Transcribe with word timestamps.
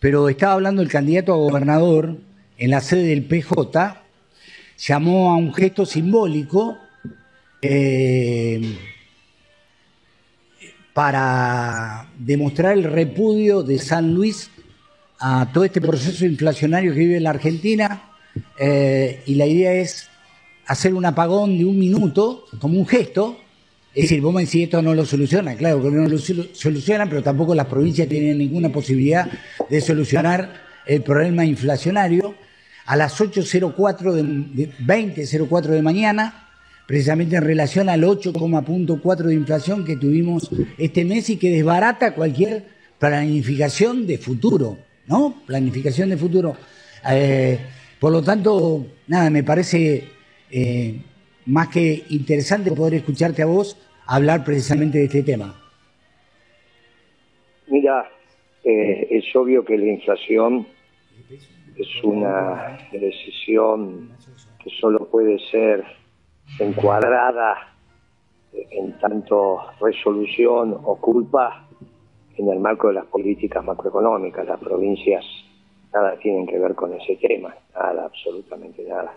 pero 0.00 0.28
estaba 0.28 0.54
hablando 0.54 0.82
el 0.82 0.88
candidato 0.88 1.32
a 1.32 1.36
gobernador 1.36 2.16
en 2.56 2.70
la 2.70 2.80
sede 2.80 3.04
del 3.04 3.24
PJ, 3.24 4.02
llamó 4.78 5.30
a 5.30 5.36
un 5.36 5.52
gesto 5.52 5.84
simbólico 5.84 6.78
eh, 7.62 8.76
para 10.94 12.08
demostrar 12.18 12.72
el 12.72 12.84
repudio 12.84 13.62
de 13.62 13.78
San 13.78 14.14
Luis 14.14 14.50
a 15.18 15.50
todo 15.52 15.64
este 15.64 15.80
proceso 15.80 16.24
inflacionario 16.24 16.94
que 16.94 17.00
vive 17.00 17.20
la 17.20 17.30
Argentina 17.30 18.10
eh, 18.58 19.22
y 19.26 19.34
la 19.34 19.46
idea 19.46 19.74
es 19.74 20.08
hacer 20.66 20.94
un 20.94 21.04
apagón 21.04 21.58
de 21.58 21.64
un 21.66 21.78
minuto 21.78 22.46
como 22.58 22.78
un 22.78 22.86
gesto. 22.86 23.38
Es 23.94 24.02
decir, 24.02 24.20
vos 24.20 24.32
me 24.32 24.42
decís 24.42 24.64
esto 24.64 24.80
no 24.82 24.94
lo 24.94 25.04
soluciona, 25.04 25.56
claro 25.56 25.82
que 25.82 25.90
no 25.90 26.06
lo 26.06 26.18
soluciona, 26.18 27.08
pero 27.08 27.22
tampoco 27.24 27.56
las 27.56 27.66
provincias 27.66 28.08
tienen 28.08 28.38
ninguna 28.38 28.70
posibilidad 28.70 29.28
de 29.68 29.80
solucionar 29.80 30.52
el 30.86 31.02
problema 31.02 31.44
inflacionario. 31.44 32.34
A 32.86 32.96
las 32.96 33.20
8.04 33.20 34.12
de, 34.12 34.70
20.04 34.78 35.62
de 35.66 35.82
mañana, 35.82 36.48
precisamente 36.86 37.36
en 37.36 37.42
relación 37.42 37.88
al 37.88 38.02
8,4 38.02 39.16
de 39.22 39.34
inflación 39.34 39.84
que 39.84 39.96
tuvimos 39.96 40.50
este 40.78 41.04
mes 41.04 41.28
y 41.30 41.36
que 41.36 41.50
desbarata 41.50 42.14
cualquier 42.14 42.64
planificación 42.98 44.06
de 44.06 44.18
futuro, 44.18 44.78
¿no? 45.06 45.42
Planificación 45.46 46.10
de 46.10 46.16
futuro. 46.16 46.56
Eh, 47.10 47.58
por 47.98 48.12
lo 48.12 48.22
tanto, 48.22 48.86
nada, 49.08 49.30
me 49.30 49.42
parece 49.42 50.08
eh, 50.50 51.00
más 51.46 51.68
que 51.68 52.04
interesante 52.10 52.72
poder 52.72 52.94
escucharte 52.94 53.42
a 53.42 53.46
vos 53.46 53.76
hablar 54.06 54.44
precisamente 54.44 54.98
de 54.98 55.04
este 55.04 55.22
tema. 55.22 55.54
Mira, 57.68 58.08
eh, 58.64 59.06
es 59.10 59.24
obvio 59.36 59.64
que 59.64 59.78
la 59.78 59.86
inflación 59.86 60.66
es 61.76 62.04
una 62.04 62.78
decisión 62.92 64.10
que 64.62 64.70
solo 64.80 65.08
puede 65.08 65.38
ser 65.50 65.84
encuadrada 66.58 67.74
en 68.52 68.98
tanto 68.98 69.60
resolución 69.80 70.78
o 70.82 70.96
culpa 70.96 71.68
en 72.36 72.48
el 72.48 72.58
marco 72.58 72.88
de 72.88 72.94
las 72.94 73.06
políticas 73.06 73.64
macroeconómicas. 73.64 74.46
Las 74.46 74.58
provincias 74.58 75.24
nada 75.92 76.16
tienen 76.18 76.46
que 76.46 76.58
ver 76.58 76.74
con 76.74 76.92
ese 76.94 77.16
tema, 77.16 77.54
nada, 77.74 78.06
absolutamente 78.06 78.82
nada. 78.84 79.12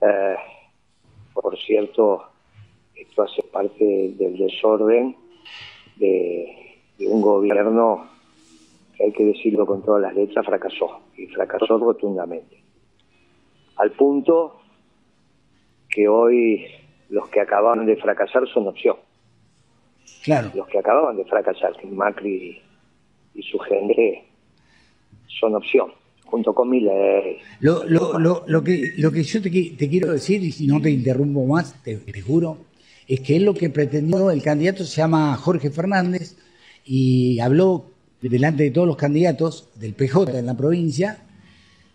Eh, 0.00 0.36
por 1.40 1.58
cierto, 1.58 2.24
esto 2.94 3.22
hace 3.22 3.42
parte 3.42 3.84
del 4.16 4.36
desorden 4.36 5.16
de, 5.96 6.56
un 7.00 7.22
gobierno 7.22 8.08
que 8.94 9.04
hay 9.04 9.12
que 9.12 9.24
decirlo 9.24 9.64
con 9.64 9.82
todas 9.82 10.02
las 10.02 10.14
letras, 10.14 10.44
fracasó, 10.44 11.00
y 11.16 11.26
fracasó 11.26 11.78
rotundamente. 11.78 12.62
Al 13.76 13.92
punto 13.92 14.60
que 15.88 16.06
hoy 16.08 16.66
los 17.08 17.28
que 17.30 17.40
acababan 17.40 17.86
de 17.86 17.96
fracasar 17.96 18.46
son 18.48 18.68
opción. 18.68 18.96
Claro. 20.22 20.50
Los 20.54 20.68
que 20.68 20.78
acababan 20.78 21.16
de 21.16 21.24
fracasar, 21.24 21.72
Macri 21.86 22.60
y 23.34 23.42
su 23.42 23.58
gente, 23.60 24.24
son 25.26 25.54
opción, 25.54 25.92
junto 26.30 26.54
con 26.54 26.70
mi 26.70 26.80
Lo, 26.80 27.84
lo, 27.84 28.18
lo, 28.18 28.44
lo, 28.46 28.64
que, 28.64 28.92
lo 28.96 29.10
que 29.10 29.22
yo 29.22 29.42
te, 29.42 29.50
quiero 29.50 30.12
decir, 30.12 30.42
y 30.42 30.52
si 30.52 30.66
no 30.66 30.80
te 30.80 30.90
interrumpo 30.90 31.44
más, 31.44 31.74
te, 31.82 32.00
juro, 32.22 32.58
es 33.06 33.20
que 33.20 33.36
es 33.36 33.42
lo 33.42 33.54
que 33.54 33.70
pretendió 33.70 34.30
el 34.30 34.42
candidato, 34.42 34.84
se 34.84 35.00
llama 35.00 35.36
Jorge 35.36 35.70
Fernández, 35.70 36.36
y 36.84 37.38
habló 37.40 37.86
delante 38.22 38.62
de 38.62 38.70
todos 38.70 38.86
los 38.86 38.96
candidatos 38.96 39.68
del 39.74 39.94
PJ 39.94 40.38
en 40.38 40.46
la 40.46 40.56
provincia, 40.56 41.18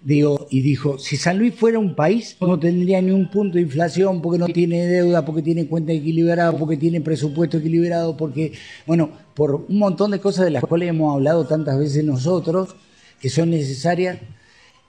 digo, 0.03 0.47
y 0.51 0.62
dijo, 0.62 1.00
si 1.00 1.18
San 1.18 1.40
Luis 1.40 1.56
fuera 1.56 1.79
un 1.79 1.95
país, 1.95 2.38
no 2.40 2.59
tendría 2.59 3.01
ni 3.01 3.12
un 3.12 3.29
punto 3.29 3.56
de 3.56 3.62
inflación, 3.62 4.22
porque 4.22 4.38
no 4.38 4.47
tiene 4.47 4.85
deuda, 4.85 5.25
porque 5.25 5.41
tiene 5.41 5.66
cuenta 5.66 5.94
equilibrada, 5.94 6.51
porque 6.51 6.78
tiene 6.78 7.01
presupuesto 7.01 7.57
equilibrado, 7.57 8.16
porque, 8.16 8.53
bueno, 8.85 9.09
por 9.34 9.56
un 9.56 9.79
montón 9.79 10.12
de 10.12 10.19
cosas 10.19 10.45
de 10.45 10.51
las 10.51 10.63
cuales 10.63 10.90
hemos 10.90 11.16
hablado 11.16 11.47
tantas 11.47 11.79
veces 11.79 12.03
nosotros, 12.03 12.75
que 13.20 13.30
son 13.30 13.50
necesarias. 13.50 14.20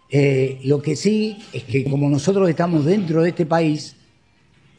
Eh, 0.09 0.61
lo 0.65 0.81
que 0.81 0.95
sí 0.95 1.39
es 1.53 1.65
que 1.65 1.85
como 1.85 2.09
nosotros 2.09 2.49
estamos 2.49 2.85
dentro 2.85 3.23
de 3.23 3.31
este 3.31 3.47
país, 3.47 3.97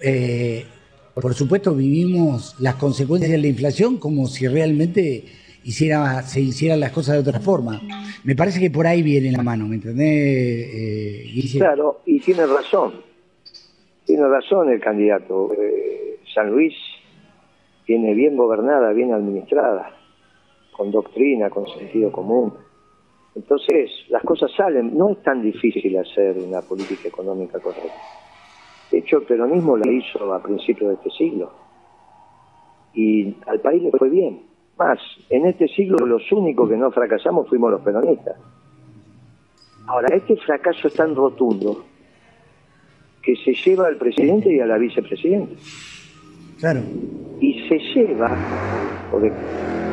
eh, 0.02 0.66
por 1.14 1.34
supuesto 1.34 1.76
vivimos 1.76 2.56
las 2.60 2.76
consecuencias 2.76 3.32
de 3.32 3.38
la 3.38 3.48
inflación 3.48 3.98
como 3.98 4.28
si 4.28 4.48
realmente 4.48 5.26
hiciera, 5.64 6.22
se 6.22 6.40
hicieran 6.40 6.80
las 6.80 6.92
cosas 6.92 7.16
de 7.16 7.22
otra 7.30 7.40
forma. 7.40 7.82
Me 8.24 8.36
parece 8.36 8.60
que 8.60 8.72
por 8.72 8.88
ahí 8.88 9.02
viene 9.02 9.32
la 9.32 9.44
mano, 9.44 9.68
¿me 9.68 9.76
entendés? 9.76 10.70
Eh, 10.74 11.58
claro, 11.58 12.02
y 12.06 12.20
tiene 12.20 12.46
razón. 12.46 13.02
Tiene 14.06 14.26
razón 14.28 14.70
el 14.72 14.80
candidato. 14.80 15.52
San 16.34 16.52
Luis 16.52 16.74
tiene 17.86 18.14
bien 18.14 18.38
gobernada, 18.38 18.94
bien 18.94 19.14
administrada, 19.14 19.94
con 20.72 20.92
doctrina, 20.92 21.50
con 21.50 21.68
sentido 21.68 22.12
común 22.12 22.54
entonces, 23.38 23.92
las 24.10 24.24
cosas 24.24 24.52
salen. 24.58 24.98
No 24.98 25.12
es 25.12 25.22
tan 25.22 25.44
difícil 25.44 25.96
hacer 25.96 26.36
una 26.40 26.62
política 26.64 27.08
económica 27.08 27.60
correcta. 27.60 27.94
De 28.92 28.98
hecho, 28.98 29.18
el 29.18 29.26
peronismo 29.26 29.78
la 29.78 29.92
hizo 29.92 30.34
a 30.34 30.42
principios 30.42 30.90
de 30.90 30.96
este 30.96 31.12
siglo. 31.12 31.52
Y 32.96 33.36
al 33.46 33.60
país 33.60 33.84
le 33.84 33.92
fue 33.92 34.10
bien. 34.10 34.42
Más, 34.80 34.98
en 35.30 35.46
este 35.46 35.68
siglo 35.68 36.04
los 36.08 36.32
únicos 36.32 36.68
que 36.68 36.78
no 36.78 36.90
fracasamos 36.90 37.48
fuimos 37.48 37.70
los 37.70 37.82
peronistas. 37.82 38.38
Ahora, 39.86 40.16
este 40.16 40.36
fracaso 40.38 40.88
es 40.88 40.96
tan 40.96 41.16
rotundo 41.16 41.86
que 43.22 43.36
se 43.36 43.54
lleva 43.54 43.86
al 43.86 43.98
presidente 43.98 44.52
y 44.52 44.60
a 44.60 44.66
la 44.66 44.80
vicepresidenta. 44.80 45.54
Claro. 46.60 46.80
Y 47.40 47.68
se 47.68 47.78
lleva, 47.78 48.36
o 49.14 49.20
de 49.20 49.32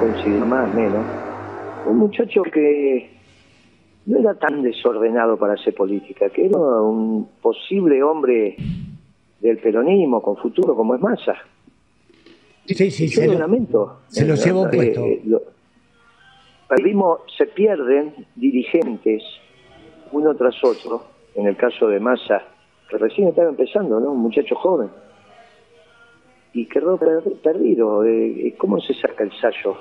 considero 0.01 0.47
más 0.47 0.73
o 0.73 0.75
menos, 0.75 1.05
un 1.87 1.99
muchacho 1.99 2.43
que 2.43 3.14
no 4.07 4.19
era 4.19 4.35
tan 4.35 4.63
desordenado 4.63 5.37
para 5.37 5.55
hacer 5.55 5.75
política, 5.75 6.29
que 6.31 6.47
era 6.47 6.59
un 6.59 7.29
posible 7.41 8.03
hombre 8.03 8.57
del 9.41 9.59
peronismo 9.59 10.21
con 10.21 10.37
futuro 10.37 10.75
como 10.75 10.95
es 10.95 11.01
Massa. 11.01 11.37
Sí, 12.67 12.91
sí, 12.91 13.09
se 13.09 13.27
lo, 13.27 13.39
lamento. 13.39 14.01
Se 14.09 14.27
lo 14.27 14.35
llevó 14.35 14.67
eh, 14.67 14.71
puesto. 14.73 15.05
Eh, 15.05 15.23
perdimos, 16.69 17.21
se 17.37 17.47
pierden 17.47 18.27
dirigentes 18.35 19.23
uno 20.13 20.35
tras 20.35 20.63
otro, 20.65 21.05
en 21.35 21.47
el 21.47 21.57
caso 21.57 21.89
de 21.89 22.01
Massa, 22.01 22.43
que 22.89 22.97
recién 22.97 23.29
estaba 23.29 23.51
empezando, 23.51 24.01
¿no? 24.01 24.13
Un 24.13 24.21
muchacho 24.21 24.55
joven. 24.55 24.89
Y 26.55 26.67
quedó 26.67 26.99
perdido. 27.43 28.05
Eh, 28.05 28.55
¿Cómo 28.57 28.81
se 28.81 28.95
saca 28.95 29.25
el 29.25 29.33
sallo 29.41 29.77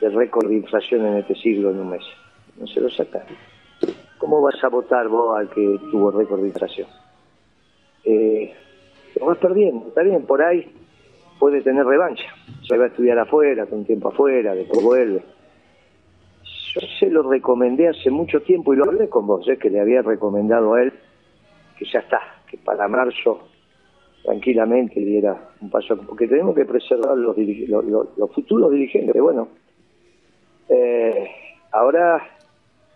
del 0.00 0.14
récord 0.14 0.48
de 0.48 0.56
inflación 0.56 1.04
en 1.06 1.18
este 1.18 1.34
siglo 1.36 1.70
en 1.70 1.80
un 1.80 1.90
mes? 1.90 2.04
No 2.58 2.66
se 2.66 2.80
lo 2.80 2.90
sacaron. 2.90 3.36
¿Cómo 4.18 4.40
vas 4.40 4.62
a 4.62 4.68
votar 4.68 5.08
vos 5.08 5.36
al 5.36 5.50
que 5.50 5.78
tuvo 5.90 6.10
récord 6.10 6.40
de 6.40 6.48
inflación? 6.48 6.88
Eh, 8.04 8.52
lo 9.18 9.26
vas 9.26 9.38
perdiendo, 9.38 9.88
está 9.88 10.02
bien, 10.02 10.24
por 10.24 10.42
ahí 10.42 10.70
puede 11.38 11.60
tener 11.62 11.84
revancha. 11.84 12.24
Se 12.66 12.76
va 12.76 12.84
a 12.84 12.88
estudiar 12.88 13.18
afuera, 13.18 13.66
con 13.66 13.84
tiempo 13.84 14.08
afuera, 14.08 14.54
después 14.54 14.82
vuelve. 14.82 15.22
Yo 16.74 16.80
se 16.98 17.10
lo 17.10 17.22
recomendé 17.22 17.88
hace 17.88 18.10
mucho 18.10 18.40
tiempo 18.40 18.72
y 18.72 18.76
lo 18.76 18.84
hablé 18.84 19.08
con 19.08 19.26
vos, 19.26 19.46
que 19.60 19.70
le 19.70 19.80
había 19.80 20.02
recomendado 20.02 20.74
a 20.74 20.82
él 20.82 20.92
que 21.78 21.84
ya 21.84 22.00
está, 22.00 22.20
que 22.48 22.56
para 22.58 22.88
marzo 22.88 23.48
tranquilamente 24.24 25.00
diera 25.00 25.50
un 25.60 25.70
paso, 25.70 25.96
porque 25.98 26.26
tenemos 26.26 26.54
que 26.54 26.64
preservar 26.64 27.16
los, 27.16 27.36
los, 28.16 28.32
futuros 28.32 28.72
dirigentes. 28.72 29.20
Bueno, 29.20 29.48
eh, 30.68 31.28
ahora 31.72 32.22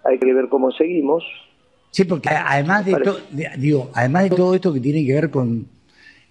hay 0.05 0.19
que 0.19 0.33
ver 0.33 0.49
cómo 0.49 0.71
seguimos. 0.73 1.25
Sí, 1.91 2.05
porque 2.05 2.29
además 2.29 2.85
de, 2.85 3.51
digo, 3.59 3.91
además 3.95 4.25
de 4.25 4.31
todo 4.31 4.55
esto 4.55 4.73
que 4.73 4.81
tiene 4.81 5.05
que 5.05 5.15
ver 5.15 5.31
con 5.31 5.67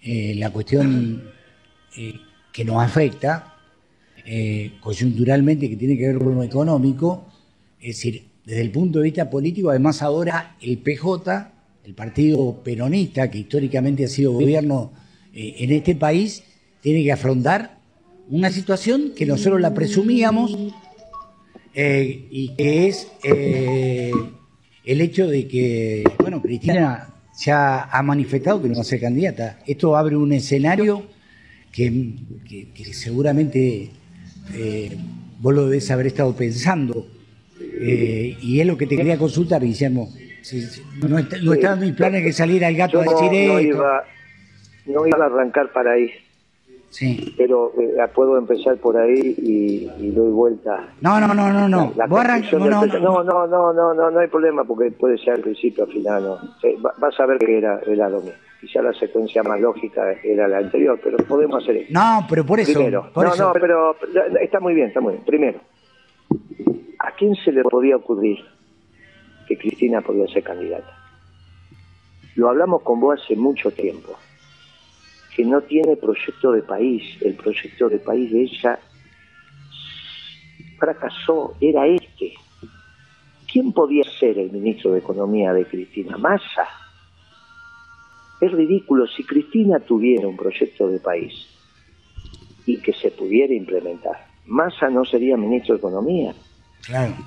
eh, 0.02 0.34
la 0.36 0.50
cuestión 0.50 1.30
eh, 1.96 2.14
que 2.52 2.64
nos 2.64 2.82
afecta 2.82 3.56
eh, 4.24 4.72
coyunturalmente, 4.80 5.68
que 5.68 5.76
tiene 5.76 5.96
que 5.96 6.06
ver 6.06 6.18
con 6.18 6.34
lo 6.34 6.42
económico, 6.42 7.26
es 7.80 7.96
decir, 7.96 8.28
desde 8.44 8.62
el 8.62 8.70
punto 8.70 9.00
de 9.00 9.04
vista 9.04 9.28
político, 9.28 9.70
además 9.70 10.02
ahora 10.02 10.56
el 10.60 10.78
PJ, 10.78 11.52
el 11.84 11.94
partido 11.94 12.62
peronista, 12.62 13.30
que 13.30 13.38
históricamente 13.38 14.04
ha 14.04 14.08
sido 14.08 14.32
gobierno 14.32 14.92
en 15.32 15.70
este 15.70 15.94
país, 15.94 16.42
tiene 16.80 17.02
que 17.04 17.12
afrontar 17.12 17.78
una 18.28 18.50
situación 18.50 19.12
que 19.14 19.26
nosotros 19.26 19.60
la 19.60 19.74
presumíamos 19.74 20.56
eh, 21.74 22.26
y 22.30 22.54
que 22.54 22.88
es 22.88 23.10
eh, 23.22 24.12
el 24.84 25.00
hecho 25.00 25.26
de 25.26 25.46
que, 25.46 26.04
bueno, 26.20 26.40
Cristina 26.42 27.08
ya 27.38 27.84
ha 27.84 28.02
manifestado 28.02 28.60
que 28.62 28.68
no 28.68 28.76
va 28.76 28.80
a 28.80 28.84
ser 28.84 29.00
candidata. 29.00 29.58
Esto 29.66 29.96
abre 29.96 30.16
un 30.16 30.32
escenario 30.32 31.04
que, 31.72 32.14
seguramente 32.92 33.90
eh, 34.54 34.96
vos 35.40 35.54
lo 35.54 35.66
debes 35.66 35.90
haber 35.90 36.08
estado 36.08 36.34
pensando 36.34 37.06
Eh, 37.80 38.36
y 38.40 38.60
es 38.60 38.66
lo 38.66 38.76
que 38.76 38.86
te 38.86 38.96
quería 38.96 39.18
consultar, 39.18 39.62
Guillermo. 39.62 40.08
no, 41.02 41.20
no 41.42 41.52
está 41.52 41.74
en 41.74 41.80
mis 41.80 41.92
planes 41.92 42.24
que 42.24 42.32
salir 42.32 42.64
al 42.64 42.74
gato 42.74 42.98
a 43.00 43.02
decir 43.02 43.48
no 43.48 43.60
Iba, 43.60 44.04
no 44.86 45.06
iba 45.06 45.24
a 45.24 45.26
arrancar 45.26 45.72
para 45.72 45.92
ahí. 45.92 46.10
Sí. 46.90 47.34
Pero 47.36 47.72
eh, 47.78 47.96
puedo 48.14 48.38
empezar 48.38 48.76
por 48.78 48.96
ahí 48.96 49.34
y, 49.36 50.10
doy 50.10 50.30
vuelta. 50.30 50.88
No, 51.00 51.20
no, 51.20 51.28
no, 51.28 51.52
no, 51.52 51.68
no. 51.68 51.92
no, 51.96 52.06
no, 52.06 53.46
no, 53.46 53.72
no, 53.72 53.94
no, 53.94 54.10
no, 54.10 54.18
hay 54.18 54.28
problema 54.28 54.64
porque 54.64 54.90
puede 54.90 55.18
ser 55.18 55.34
al 55.34 55.40
principio, 55.40 55.84
al 55.84 55.90
final. 55.92 56.22
No. 56.22 56.38
vas 56.98 57.20
a 57.20 57.26
ver 57.26 57.38
que 57.38 57.58
era, 57.58 57.80
era 57.86 58.08
lo 58.08 58.20
mismo. 58.20 58.38
Quizá 58.60 58.82
la 58.82 58.92
secuencia 58.92 59.42
más 59.42 59.60
lógica 59.60 60.12
era 60.24 60.48
la 60.48 60.58
anterior, 60.58 60.98
pero 61.02 61.18
podemos 61.18 61.62
hacer 61.62 61.76
eso. 61.76 61.92
No, 61.92 62.26
pero 62.28 62.44
por 62.44 62.58
eso. 62.58 62.72
Primero, 62.72 63.10
no, 63.14 63.36
no, 63.36 63.52
pero 63.52 63.96
está 64.40 64.58
muy 64.58 64.74
bien, 64.74 64.88
está 64.88 65.00
muy 65.00 65.12
bien. 65.12 65.24
Primero, 65.24 65.60
¿a 66.98 67.12
quién 67.12 67.36
se 67.36 67.52
le 67.52 67.62
podía 67.62 67.96
ocurrir 67.96 68.38
que 69.46 69.56
Cristina 69.56 70.00
podía 70.00 70.26
ser 70.26 70.42
candidata? 70.42 70.92
Lo 72.34 72.48
hablamos 72.48 72.82
con 72.82 72.98
vos 72.98 73.20
hace 73.22 73.36
mucho 73.36 73.70
tiempo 73.70 74.16
que 75.38 75.44
no 75.44 75.60
tiene 75.60 75.96
proyecto 75.96 76.50
de 76.50 76.62
país. 76.64 77.00
El 77.20 77.34
proyecto 77.36 77.88
de 77.88 78.00
país 78.00 78.32
de 78.32 78.42
ella 78.42 78.76
fracasó, 80.80 81.54
era 81.60 81.86
este. 81.86 82.32
¿Quién 83.46 83.72
podía 83.72 84.02
ser 84.18 84.36
el 84.36 84.50
ministro 84.50 84.90
de 84.90 84.98
Economía 84.98 85.52
de 85.52 85.64
Cristina? 85.64 86.16
Massa. 86.16 86.66
Es 88.40 88.50
ridículo 88.50 89.06
si 89.06 89.22
Cristina 89.22 89.78
tuviera 89.78 90.26
un 90.26 90.36
proyecto 90.36 90.88
de 90.88 90.98
país 90.98 91.34
y 92.66 92.78
que 92.78 92.92
se 92.92 93.12
pudiera 93.12 93.54
implementar. 93.54 94.26
Massa 94.46 94.88
no 94.88 95.04
sería 95.04 95.36
ministro 95.36 95.76
de 95.76 95.78
Economía. 95.78 96.34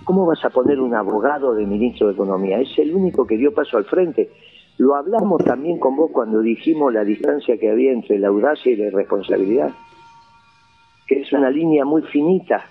¿Cómo 0.03 0.25
vas 0.25 0.43
a 0.43 0.49
poner 0.49 0.81
un 0.81 0.93
abogado 0.95 1.55
de 1.55 1.65
ministro 1.65 2.07
de 2.07 2.13
Economía? 2.13 2.59
Es 2.59 2.77
el 2.77 2.93
único 2.93 3.25
que 3.25 3.37
dio 3.37 3.53
paso 3.53 3.77
al 3.77 3.85
frente. 3.85 4.29
Lo 4.81 4.95
hablamos 4.95 5.43
también 5.43 5.77
con 5.77 5.95
vos 5.95 6.09
cuando 6.11 6.39
dijimos 6.39 6.91
la 6.91 7.03
distancia 7.03 7.55
que 7.55 7.69
había 7.69 7.91
entre 7.91 8.17
la 8.17 8.29
audacia 8.29 8.71
y 8.71 8.75
la 8.75 8.87
irresponsabilidad, 8.87 9.69
que 11.05 11.21
es 11.21 11.31
una 11.33 11.51
línea 11.51 11.85
muy 11.85 12.01
finita. 12.01 12.65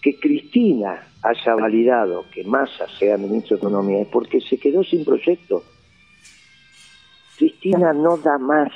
Que 0.00 0.18
Cristina 0.18 1.06
haya 1.22 1.54
validado 1.54 2.24
que 2.32 2.44
Massa 2.44 2.88
sea 2.98 3.18
ministro 3.18 3.58
de 3.58 3.60
Economía 3.60 4.00
es 4.00 4.08
porque 4.08 4.40
se 4.40 4.56
quedó 4.56 4.82
sin 4.82 5.04
proyecto. 5.04 5.64
Cristina 7.36 7.92
no 7.92 8.16
da 8.16 8.38
más. 8.38 8.72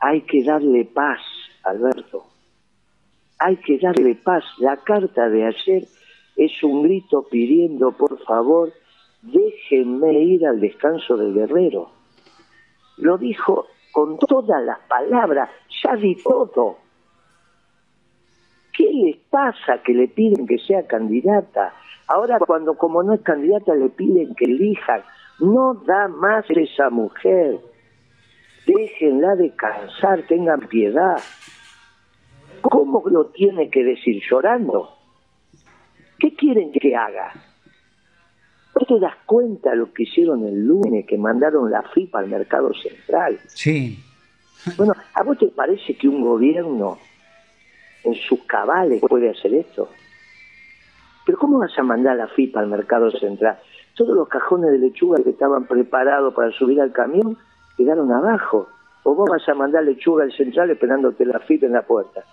Hay 0.00 0.22
que 0.22 0.42
darle 0.42 0.86
paz, 0.86 1.20
Alberto. 1.62 2.24
Hay 3.38 3.58
que 3.58 3.78
darle 3.78 4.16
paz. 4.16 4.42
La 4.58 4.76
carta 4.78 5.28
de 5.28 5.46
ayer 5.46 5.86
es 6.34 6.64
un 6.64 6.82
grito 6.82 7.28
pidiendo, 7.30 7.92
por 7.92 8.18
favor, 8.24 8.72
déjenme 9.32 10.12
ir 10.12 10.46
al 10.46 10.60
descanso 10.60 11.16
del 11.16 11.34
guerrero. 11.34 11.90
Lo 12.98 13.18
dijo 13.18 13.66
con 13.92 14.18
todas 14.18 14.62
las 14.64 14.78
palabras, 14.88 15.50
ya 15.82 15.96
di 15.96 16.14
todo. 16.16 16.78
¿Qué 18.72 18.90
les 18.92 19.16
pasa 19.30 19.82
que 19.82 19.94
le 19.94 20.08
piden 20.08 20.46
que 20.46 20.58
sea 20.58 20.86
candidata? 20.86 21.74
Ahora 22.08 22.38
cuando 22.38 22.74
como 22.74 23.02
no 23.02 23.14
es 23.14 23.22
candidata 23.22 23.74
le 23.74 23.88
piden 23.88 24.34
que 24.34 24.44
elijan. 24.44 25.02
No 25.40 25.74
da 25.74 26.08
más 26.08 26.44
esa 26.48 26.88
mujer. 26.90 27.58
Déjenla 28.66 29.36
descansar, 29.36 30.22
tengan 30.26 30.60
piedad. 30.60 31.20
¿Cómo 32.62 33.02
lo 33.06 33.26
tiene 33.26 33.70
que 33.70 33.84
decir? 33.84 34.22
¿Llorando? 34.28 34.90
¿Qué 36.18 36.34
quieren 36.34 36.72
que 36.72 36.96
haga? 36.96 37.32
¿No 38.78 38.84
te 38.84 39.00
das 39.00 39.14
cuenta 39.24 39.74
lo 39.74 39.90
que 39.92 40.02
hicieron 40.02 40.46
el 40.46 40.66
lunes, 40.66 41.06
que 41.06 41.16
mandaron 41.16 41.70
la 41.70 41.82
FIPA 41.82 42.18
al 42.18 42.28
mercado 42.28 42.74
central? 42.74 43.38
Sí. 43.46 43.98
Bueno, 44.76 44.92
¿a 45.14 45.22
vos 45.22 45.38
te 45.38 45.46
parece 45.46 45.96
que 45.96 46.06
un 46.06 46.20
gobierno 46.20 46.98
en 48.04 48.14
sus 48.14 48.42
cabales 48.42 49.00
puede 49.00 49.30
hacer 49.30 49.54
esto? 49.54 49.88
Pero 51.24 51.38
¿cómo 51.38 51.58
vas 51.58 51.76
a 51.78 51.82
mandar 51.82 52.16
la 52.18 52.28
FIPA 52.28 52.60
al 52.60 52.66
mercado 52.66 53.10
central? 53.12 53.58
Todos 53.94 54.14
los 54.14 54.28
cajones 54.28 54.70
de 54.72 54.78
lechuga 54.78 55.22
que 55.24 55.30
estaban 55.30 55.66
preparados 55.66 56.34
para 56.34 56.52
subir 56.52 56.78
al 56.78 56.92
camión 56.92 57.38
quedaron 57.78 58.12
abajo. 58.12 58.68
¿O 59.04 59.14
vos 59.14 59.30
vas 59.30 59.48
a 59.48 59.54
mandar 59.54 59.84
lechuga 59.84 60.24
al 60.24 60.32
central 60.32 60.70
esperándote 60.70 61.24
la 61.24 61.38
FIPA 61.38 61.66
en 61.66 61.72
la 61.72 61.82
puerta? 61.82 62.24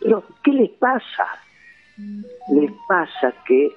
Pero, 0.00 0.22
¿qué 0.44 0.52
les 0.52 0.70
pasa? 0.70 1.26
Les 2.52 2.70
pasa 2.86 3.32
que 3.46 3.72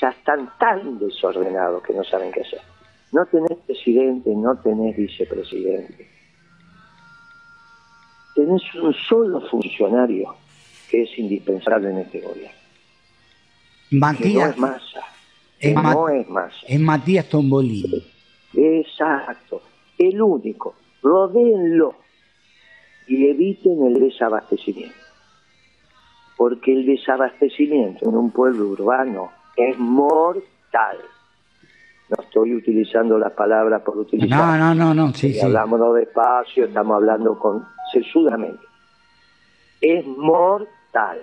ya 0.00 0.10
están 0.10 0.50
tan 0.58 0.98
desordenados 0.98 1.82
que 1.82 1.92
no 1.92 2.04
saben 2.04 2.30
qué 2.32 2.42
hacer. 2.42 2.60
No 3.12 3.24
tenés 3.26 3.58
presidente, 3.66 4.30
no 4.34 4.56
tenés 4.58 4.96
vicepresidente. 4.96 6.08
Tenés 8.34 8.62
un 8.74 8.94
solo 8.94 9.40
funcionario 9.48 10.34
que 10.90 11.02
es 11.02 11.18
indispensable 11.18 11.90
en 11.90 11.98
este 11.98 12.20
gobierno. 12.20 12.58
Matías. 13.90 14.56
no 14.58 14.68
es 14.68 14.72
masa. 14.72 15.00
no 15.82 16.08
es 16.08 16.28
masa. 16.28 16.66
Es 16.66 16.80
Matías 16.80 17.28
Tombolini. 17.28 18.04
Exacto. 18.54 19.62
El 19.96 20.20
único. 20.20 20.74
Rodéenlo 21.02 21.94
y 23.06 23.26
eviten 23.26 23.86
el 23.86 24.00
desabastecimiento. 24.00 24.94
Porque 26.36 26.72
el 26.72 26.86
desabastecimiento 26.86 28.08
en 28.08 28.16
un 28.16 28.30
pueblo 28.30 28.66
urbano 28.68 29.37
es 29.58 29.76
mortal. 29.78 30.98
No 32.08 32.22
estoy 32.22 32.54
utilizando 32.54 33.18
las 33.18 33.32
palabras 33.32 33.82
por 33.82 33.98
utilizar. 33.98 34.38
No, 34.38 34.56
no, 34.56 34.74
no, 34.74 34.94
no, 34.94 35.12
sí, 35.12 35.34
sí. 35.34 35.40
Hablamos 35.40 35.96
despacio, 35.96 36.66
estamos 36.66 36.96
hablando 36.96 37.38
con 37.38 37.66
sesudamente. 37.92 38.64
Es 39.80 40.06
mortal. 40.06 41.22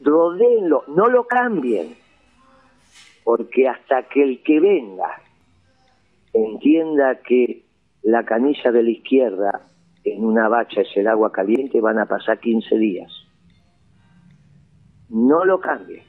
Rodéenlo, 0.00 0.84
no 0.88 1.08
lo 1.08 1.26
cambien, 1.26 1.96
porque 3.24 3.68
hasta 3.68 4.04
que 4.04 4.22
el 4.22 4.42
que 4.42 4.60
venga 4.60 5.20
entienda 6.32 7.16
que 7.16 7.64
la 8.02 8.24
canilla 8.24 8.70
de 8.70 8.82
la 8.82 8.90
izquierda 8.90 9.62
en 10.04 10.24
una 10.24 10.48
bacha 10.48 10.82
es 10.82 10.96
el 10.96 11.08
agua 11.08 11.32
caliente, 11.32 11.80
van 11.80 11.98
a 11.98 12.06
pasar 12.06 12.38
15 12.38 12.76
días. 12.76 13.10
No 15.08 15.44
lo 15.44 15.60
cambien 15.60 16.04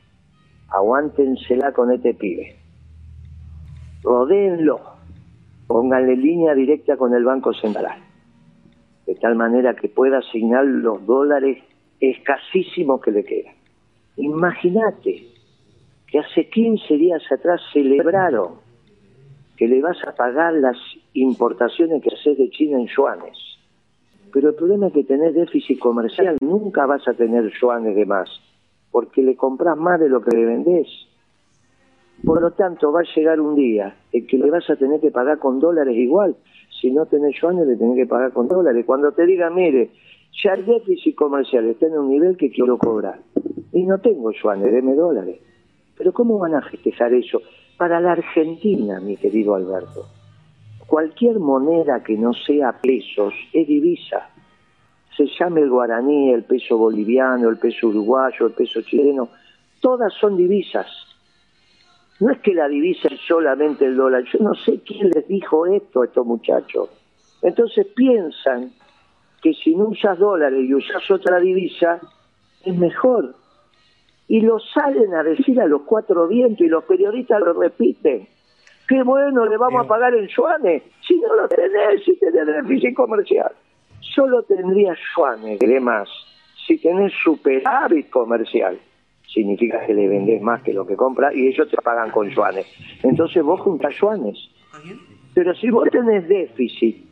aguántensela 0.69 1.71
con 1.71 1.91
este 1.91 2.13
pibe. 2.13 2.55
Rodéenlo, 4.03 4.79
pónganle 5.67 6.15
línea 6.15 6.53
directa 6.53 6.97
con 6.97 7.13
el 7.13 7.23
Banco 7.23 7.53
Central, 7.53 7.97
de 9.05 9.15
tal 9.15 9.35
manera 9.35 9.75
que 9.75 9.89
pueda 9.89 10.19
asignar 10.19 10.65
los 10.65 11.05
dólares 11.05 11.63
escasísimos 11.99 13.01
que 13.01 13.11
le 13.11 13.23
quedan. 13.23 13.55
Imagínate 14.17 15.27
que 16.07 16.19
hace 16.19 16.49
15 16.49 16.93
días 16.95 17.21
atrás 17.31 17.61
celebraron 17.73 18.55
que 19.57 19.67
le 19.67 19.81
vas 19.81 19.97
a 20.07 20.15
pagar 20.15 20.53
las 20.53 20.77
importaciones 21.13 22.01
que 22.03 22.13
haces 22.13 22.37
de 22.37 22.49
China 22.49 22.79
en 22.79 22.87
yuanes. 22.87 23.37
Pero 24.31 24.49
el 24.49 24.55
problema 24.55 24.87
es 24.87 24.93
que 24.93 25.03
tenés 25.03 25.33
déficit 25.33 25.79
comercial, 25.79 26.37
nunca 26.41 26.85
vas 26.85 27.07
a 27.07 27.13
tener 27.13 27.51
yuanes 27.59 27.95
de 27.95 28.05
más 28.05 28.29
porque 28.97 29.21
le 29.21 29.35
compras 29.35 29.77
más 29.77 29.99
de 29.99 30.09
lo 30.09 30.21
que 30.21 30.35
le 30.35 30.43
vendés. 30.43 30.87
Por 32.25 32.41
lo 32.41 32.49
tanto, 32.49 32.91
va 32.91 33.01
a 33.01 33.15
llegar 33.15 33.39
un 33.39 33.53
día 33.53 33.95
en 34.11 34.25
que 34.25 34.39
le 34.39 34.49
vas 34.49 34.67
a 34.71 34.75
tener 34.75 34.99
que 34.99 35.11
pagar 35.11 35.37
con 35.37 35.59
dólares 35.59 35.95
igual. 35.95 36.35
Si 36.81 36.89
no 36.89 37.05
tenés 37.05 37.39
yuanes, 37.39 37.67
le 37.67 37.75
tenés 37.75 37.95
que 37.95 38.07
pagar 38.07 38.33
con 38.33 38.47
dólares. 38.47 38.83
Cuando 38.87 39.11
te 39.11 39.27
diga, 39.27 39.51
mire, 39.51 39.91
ya 40.43 40.55
el 40.55 40.65
déficit 40.65 41.13
comercial 41.13 41.67
está 41.67 41.85
en 41.85 41.99
un 41.99 42.09
nivel 42.09 42.37
que 42.37 42.49
quiero 42.49 42.79
cobrar. 42.79 43.19
Y 43.71 43.83
no 43.83 43.99
tengo 43.99 44.31
yuanes, 44.31 44.73
deme 44.73 44.95
dólares. 44.95 45.41
Pero 45.95 46.11
¿cómo 46.11 46.39
van 46.39 46.55
a 46.55 46.63
festejar 46.63 47.13
eso? 47.13 47.39
Para 47.77 48.01
la 48.01 48.13
Argentina, 48.13 48.99
mi 48.99 49.15
querido 49.15 49.53
Alberto, 49.53 50.07
cualquier 50.87 51.37
moneda 51.37 52.03
que 52.03 52.17
no 52.17 52.33
sea 52.33 52.81
pesos 52.81 53.35
es 53.53 53.67
divisa 53.67 54.31
se 55.17 55.25
llame 55.25 55.61
el 55.61 55.69
guaraní, 55.69 56.31
el 56.31 56.43
peso 56.43 56.77
boliviano, 56.77 57.49
el 57.49 57.57
peso 57.57 57.87
uruguayo, 57.87 58.45
el 58.45 58.53
peso 58.53 58.81
chileno, 58.83 59.29
todas 59.81 60.13
son 60.13 60.37
divisas. 60.37 60.87
No 62.19 62.31
es 62.31 62.39
que 62.39 62.53
la 62.53 62.67
divisa 62.67 63.07
es 63.11 63.19
solamente 63.27 63.85
el 63.85 63.95
dólar. 63.95 64.23
Yo 64.31 64.39
no 64.39 64.53
sé 64.53 64.79
quién 64.85 65.09
les 65.09 65.27
dijo 65.27 65.65
esto 65.65 66.01
a 66.01 66.05
estos 66.05 66.25
muchachos. 66.25 66.89
Entonces 67.41 67.87
piensan 67.95 68.71
que 69.41 69.53
si 69.53 69.75
no 69.75 69.85
usas 69.85 70.17
dólares 70.19 70.63
y 70.63 70.73
usas 70.73 71.09
otra 71.09 71.39
divisa, 71.39 71.99
es 72.63 72.75
mejor. 72.75 73.35
Y 74.27 74.41
lo 74.41 74.59
salen 74.59 75.13
a 75.15 75.23
decir 75.23 75.59
a 75.61 75.67
los 75.67 75.81
cuatro 75.83 76.27
vientos 76.27 76.61
y 76.61 76.69
los 76.69 76.83
periodistas 76.83 77.39
lo 77.41 77.53
repiten. 77.53 78.27
Qué 78.87 79.03
bueno, 79.03 79.45
le 79.45 79.57
vamos 79.57 79.85
a 79.85 79.87
pagar 79.87 80.13
en 80.15 80.27
yuanes. 80.27 80.83
Si 81.07 81.19
no 81.19 81.35
lo 81.35 81.47
tenés, 81.47 82.03
si 82.03 82.17
tenés 82.17 82.45
déficit 82.45 82.95
comercial 82.95 83.51
solo 84.01 84.43
tendrías 84.43 84.97
yuanes, 85.15 85.59
más, 85.81 86.09
si 86.65 86.77
tenés 86.79 87.13
superávit 87.23 88.09
comercial. 88.09 88.77
significa 89.27 89.85
que 89.85 89.93
le 89.93 90.07
vendés 90.07 90.41
más 90.41 90.61
que 90.63 90.73
lo 90.73 90.87
que 90.87 90.95
compra 90.95 91.33
y 91.33 91.47
ellos 91.47 91.69
te 91.69 91.77
pagan 91.77 92.11
con 92.11 92.29
yuanes. 92.29 92.65
Entonces 93.03 93.43
vos 93.43 93.59
juntás 93.61 93.93
yuanes. 93.99 94.37
Pero 95.33 95.53
si 95.55 95.69
vos 95.69 95.87
tenés 95.91 96.27
déficit, 96.27 97.05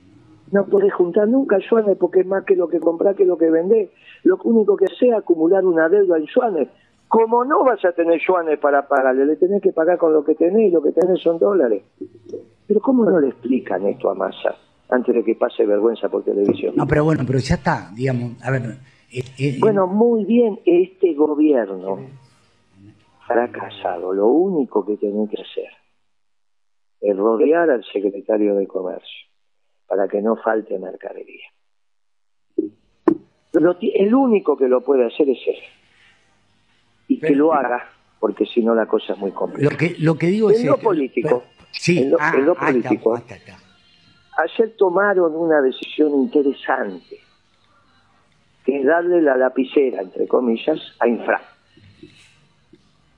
no 0.52 0.66
podés 0.66 0.94
juntar 0.94 1.28
nunca 1.28 1.58
yuanes 1.60 1.98
porque 1.98 2.22
es 2.22 2.26
más 2.26 2.44
que 2.46 2.56
lo 2.56 2.68
que 2.68 2.80
comprás 2.80 3.16
que 3.16 3.26
lo 3.26 3.38
que 3.38 3.50
vendés. 3.50 3.90
Lo 4.24 4.38
único 4.44 4.78
que 4.78 4.88
sea 4.88 5.18
acumular 5.18 5.66
una 5.66 5.90
deuda 5.90 6.18
en 6.18 6.26
yuanes. 6.26 6.70
Como 7.08 7.46
no 7.46 7.64
vas 7.64 7.84
a 7.86 7.92
tener 7.92 8.20
yuanes 8.20 8.58
para 8.60 8.88
pagarle, 8.88 9.26
le 9.26 9.36
tenés 9.36 9.62
que 9.62 9.72
pagar 9.72 9.98
con 9.98 10.12
lo 10.12 10.24
que 10.24 10.36
tenés 10.36 10.70
y 10.70 10.72
lo 10.72 10.82
que 10.82 10.92
tenés 10.92 11.22
son 11.22 11.38
dólares. 11.38 11.84
Pero 12.68 12.80
¿cómo 12.80 13.06
no 13.06 13.20
le 13.20 13.28
explican 13.28 13.86
esto 13.86 14.10
a 14.10 14.16
Massa 14.16 14.56
antes 14.90 15.16
de 15.16 15.24
que 15.24 15.36
pase 15.36 15.66
vergüenza 15.66 16.10
por 16.10 16.24
televisión? 16.24 16.74
No, 16.76 16.88
pero 16.88 17.04
bueno, 17.04 17.24
pero 17.26 17.40
ya 17.40 17.56
está, 17.56 17.92
digamos, 17.96 18.42
a 18.44 18.52
ver. 18.52 18.78
Eh, 19.12 19.24
eh, 19.38 19.58
bueno, 19.60 19.88
muy 19.88 20.26
bien, 20.26 20.60
este 20.66 21.14
gobierno 21.14 22.00
fracasado, 23.26 24.14
lo 24.14 24.28
único 24.28 24.86
que 24.86 24.98
tiene 24.98 25.28
que 25.30 25.42
hacer 25.42 25.70
es 27.02 27.18
rodear 27.18 27.70
al 27.70 27.84
secretario 27.92 28.56
de 28.56 28.68
Comercio 28.68 29.28
para 29.88 30.08
que 30.08 30.22
no 30.22 30.36
falte 30.36 30.78
mercadería. 30.80 31.46
el 33.54 34.14
único 34.14 34.58
que 34.58 34.68
lo 34.68 34.82
puede 34.82 35.06
hacer 35.06 35.30
es 35.30 35.40
él. 35.48 35.56
Y 37.08 37.20
que 37.20 37.36
lo 37.36 37.54
haga, 37.54 37.88
porque 38.20 38.46
si 38.46 38.64
no 38.64 38.74
la 38.74 38.88
cosa 38.88 39.14
es 39.14 39.20
muy 39.20 39.32
complicada. 39.32 39.72
Lo 39.72 39.78
que, 39.78 39.96
lo 40.00 40.18
que 40.18 40.28
digo 40.28 40.50
es... 40.50 40.62
En 40.62 40.68
lo 40.68 40.78
político, 40.78 41.44
sí, 41.72 42.00
en 42.00 42.12
lo, 42.12 42.18
ah, 42.20 42.34
político, 42.60 43.22
ayer 44.38 44.76
tomaron 44.78 45.36
una 45.36 45.62
decisión 45.62 46.14
interesante, 46.14 47.20
que 48.66 48.80
es 48.80 48.86
darle 48.86 49.22
la 49.22 49.38
lapicera, 49.38 50.02
entre 50.02 50.28
comillas, 50.28 50.80
a 51.00 51.08
Infra 51.08 51.42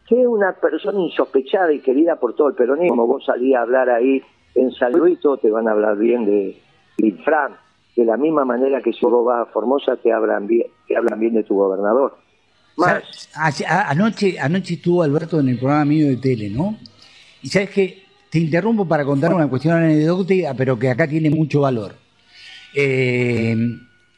que 0.07 0.21
es 0.21 0.27
una 0.27 0.53
persona 0.53 0.99
insospechada 1.01 1.73
y 1.73 1.79
querida 1.79 2.15
por 2.15 2.33
todo 2.33 2.47
el 2.47 2.55
peronismo. 2.55 3.05
Vos 3.05 3.25
salías 3.25 3.59
a 3.59 3.63
hablar 3.63 3.89
ahí 3.89 4.23
en 4.55 4.71
San 4.71 4.93
Luis, 4.93 5.19
todos 5.19 5.41
te 5.41 5.51
van 5.51 5.67
a 5.67 5.71
hablar 5.71 5.97
bien 5.97 6.25
de 6.25 6.57
Infran. 6.97 7.57
De 7.95 8.05
la 8.05 8.15
misma 8.15 8.45
manera 8.45 8.81
que 8.81 8.93
si 8.93 9.05
vos 9.05 9.25
vas 9.25 9.47
a 9.47 9.51
Formosa, 9.51 9.97
te 9.97 10.13
hablan 10.13 10.47
bien, 10.47 10.67
te 10.87 10.95
hablan 10.95 11.19
bien 11.19 11.33
de 11.33 11.43
tu 11.43 11.55
gobernador. 11.55 12.17
Más. 12.77 13.29
Anoche, 13.89 14.39
anoche 14.39 14.75
estuvo 14.75 15.03
Alberto 15.03 15.39
en 15.39 15.49
el 15.49 15.57
programa 15.57 15.83
mío 15.83 16.07
de 16.07 16.17
tele, 16.17 16.49
¿no? 16.51 16.77
Y 17.41 17.49
sabes 17.49 17.71
que 17.71 18.03
te 18.29 18.39
interrumpo 18.39 18.87
para 18.87 19.05
contar 19.05 19.33
una 19.33 19.47
cuestión 19.47 19.77
anecdótica, 19.77 20.53
pero 20.53 20.77
que 20.77 20.89
acá 20.89 21.07
tiene 21.07 21.29
mucho 21.29 21.61
valor. 21.61 21.95
Eh, 22.75 23.55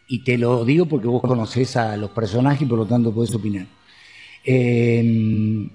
y 0.08 0.24
te 0.24 0.38
lo 0.38 0.66
digo 0.66 0.86
porque 0.88 1.08
vos 1.08 1.22
conocés 1.22 1.78
a 1.78 1.96
los 1.96 2.10
personajes 2.10 2.63
y 2.63 2.66
por 2.66 2.80
lo 2.80 2.86
tanto 2.86 3.13
podés 3.13 3.34
opinar. 3.34 3.68
Eh, 4.44 5.70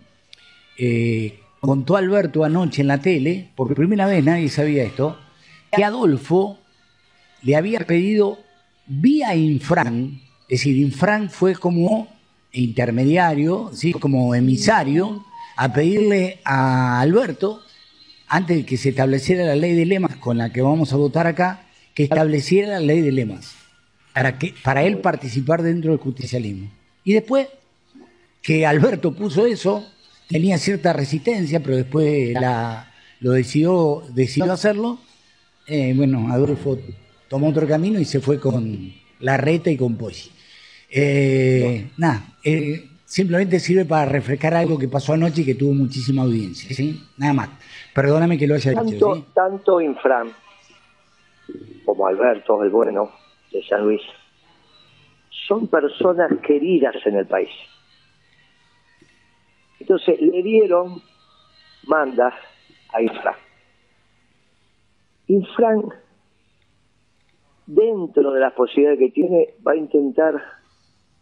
eh, 0.77 1.39
contó 1.61 1.97
Alberto 1.97 2.45
anoche 2.45 2.83
en 2.83 2.89
la 2.89 3.01
tele, 3.01 3.51
por 3.55 3.73
primera 3.75 4.07
vez 4.07 4.25
nadie 4.25 4.49
sabía 4.49 4.83
esto, 4.83 5.19
que 5.71 5.85
Adolfo 5.85 6.59
le 7.43 7.57
había 7.57 7.81
pedido 7.81 8.39
vía 8.87 9.35
Infran, 9.35 10.21
es 10.49 10.61
decir, 10.61 10.77
Infran 10.77 11.31
fue 11.31 11.55
como 11.55 12.09
intermediario, 12.53 13.71
¿sí? 13.73 13.93
como 13.93 14.35
emisario, 14.35 15.25
a 15.57 15.73
pedirle 15.73 16.41
a 16.45 17.01
Alberto, 17.01 17.64
antes 18.35 18.57
de 18.57 18.67
que 18.67 18.77
se 18.77 18.89
estableciera 18.89 19.45
la 19.45 19.55
ley 19.55 19.75
de 19.77 19.87
lemas 19.87 20.17
con 20.17 20.39
la 20.39 20.53
que 20.53 20.61
vamos 20.61 20.93
a 20.93 20.97
votar 20.97 21.29
acá, 21.29 21.67
que 21.95 22.03
estableciera 22.03 22.69
la 22.69 22.81
ley 22.81 23.01
de 23.01 23.13
lemas, 23.13 23.55
para, 24.13 24.41
que, 24.41 24.53
para 24.65 24.83
él 24.83 24.99
participar 24.99 25.63
dentro 25.63 25.93
del 25.93 26.01
justicialismo. 26.01 26.69
Y 27.05 27.13
después 27.13 27.47
que 28.43 28.67
Alberto 28.67 29.15
puso 29.15 29.47
eso, 29.47 29.87
tenía 30.29 30.59
cierta 30.59 30.93
resistencia, 30.93 31.61
pero 31.61 31.77
después 31.77 32.35
lo 33.21 33.33
decidió, 33.33 34.03
decidió 34.13 34.53
hacerlo. 34.53 34.99
Eh, 35.69 35.93
bueno, 35.95 36.33
Adolfo 36.33 36.77
tomó 37.29 37.51
otro 37.51 37.69
camino 37.69 38.01
y 38.01 38.05
se 38.05 38.19
fue 38.19 38.41
con 38.41 38.95
la 39.21 39.37
reta 39.37 39.71
y 39.71 39.77
con 39.77 39.95
Poggi. 39.95 40.33
Eh, 40.91 41.89
nada, 41.99 42.35
eh, 42.43 42.89
simplemente 43.15 43.61
sirve 43.61 43.85
para 43.85 44.07
refrescar 44.07 44.55
algo 44.55 44.77
que 44.77 44.89
pasó 44.89 45.13
anoche 45.13 45.43
y 45.43 45.45
que 45.45 45.55
tuvo 45.55 45.73
muchísima 45.73 46.23
audiencia, 46.23 46.75
¿sí? 46.75 47.01
Nada 47.17 47.33
más. 47.33 47.49
Perdóname 47.95 48.37
que 48.37 48.49
lo 48.49 48.57
haya 48.57 48.73
dicho. 48.83 49.15
¿sí? 49.15 49.25
Tanto 49.33 49.81
Infran 49.81 50.33
como 51.85 52.09
Alberto, 52.09 52.65
el 52.65 52.71
bueno 52.71 53.13
de 53.53 53.63
San 53.69 53.83
Luis, 53.83 54.01
son 55.47 55.69
personas 55.69 56.33
queridas 56.45 56.97
en 57.05 57.15
el 57.15 57.27
país. 57.29 57.51
Entonces 59.79 60.21
le 60.21 60.43
dieron 60.43 61.01
mandas 61.87 62.35
a 62.93 63.01
Infran. 63.01 63.37
Infran, 65.29 65.83
dentro 67.65 68.33
de 68.33 68.41
las 68.41 68.55
posibilidades 68.55 68.99
que 68.99 69.11
tiene, 69.11 69.51
va 69.65 69.71
a 69.71 69.77
intentar 69.77 70.35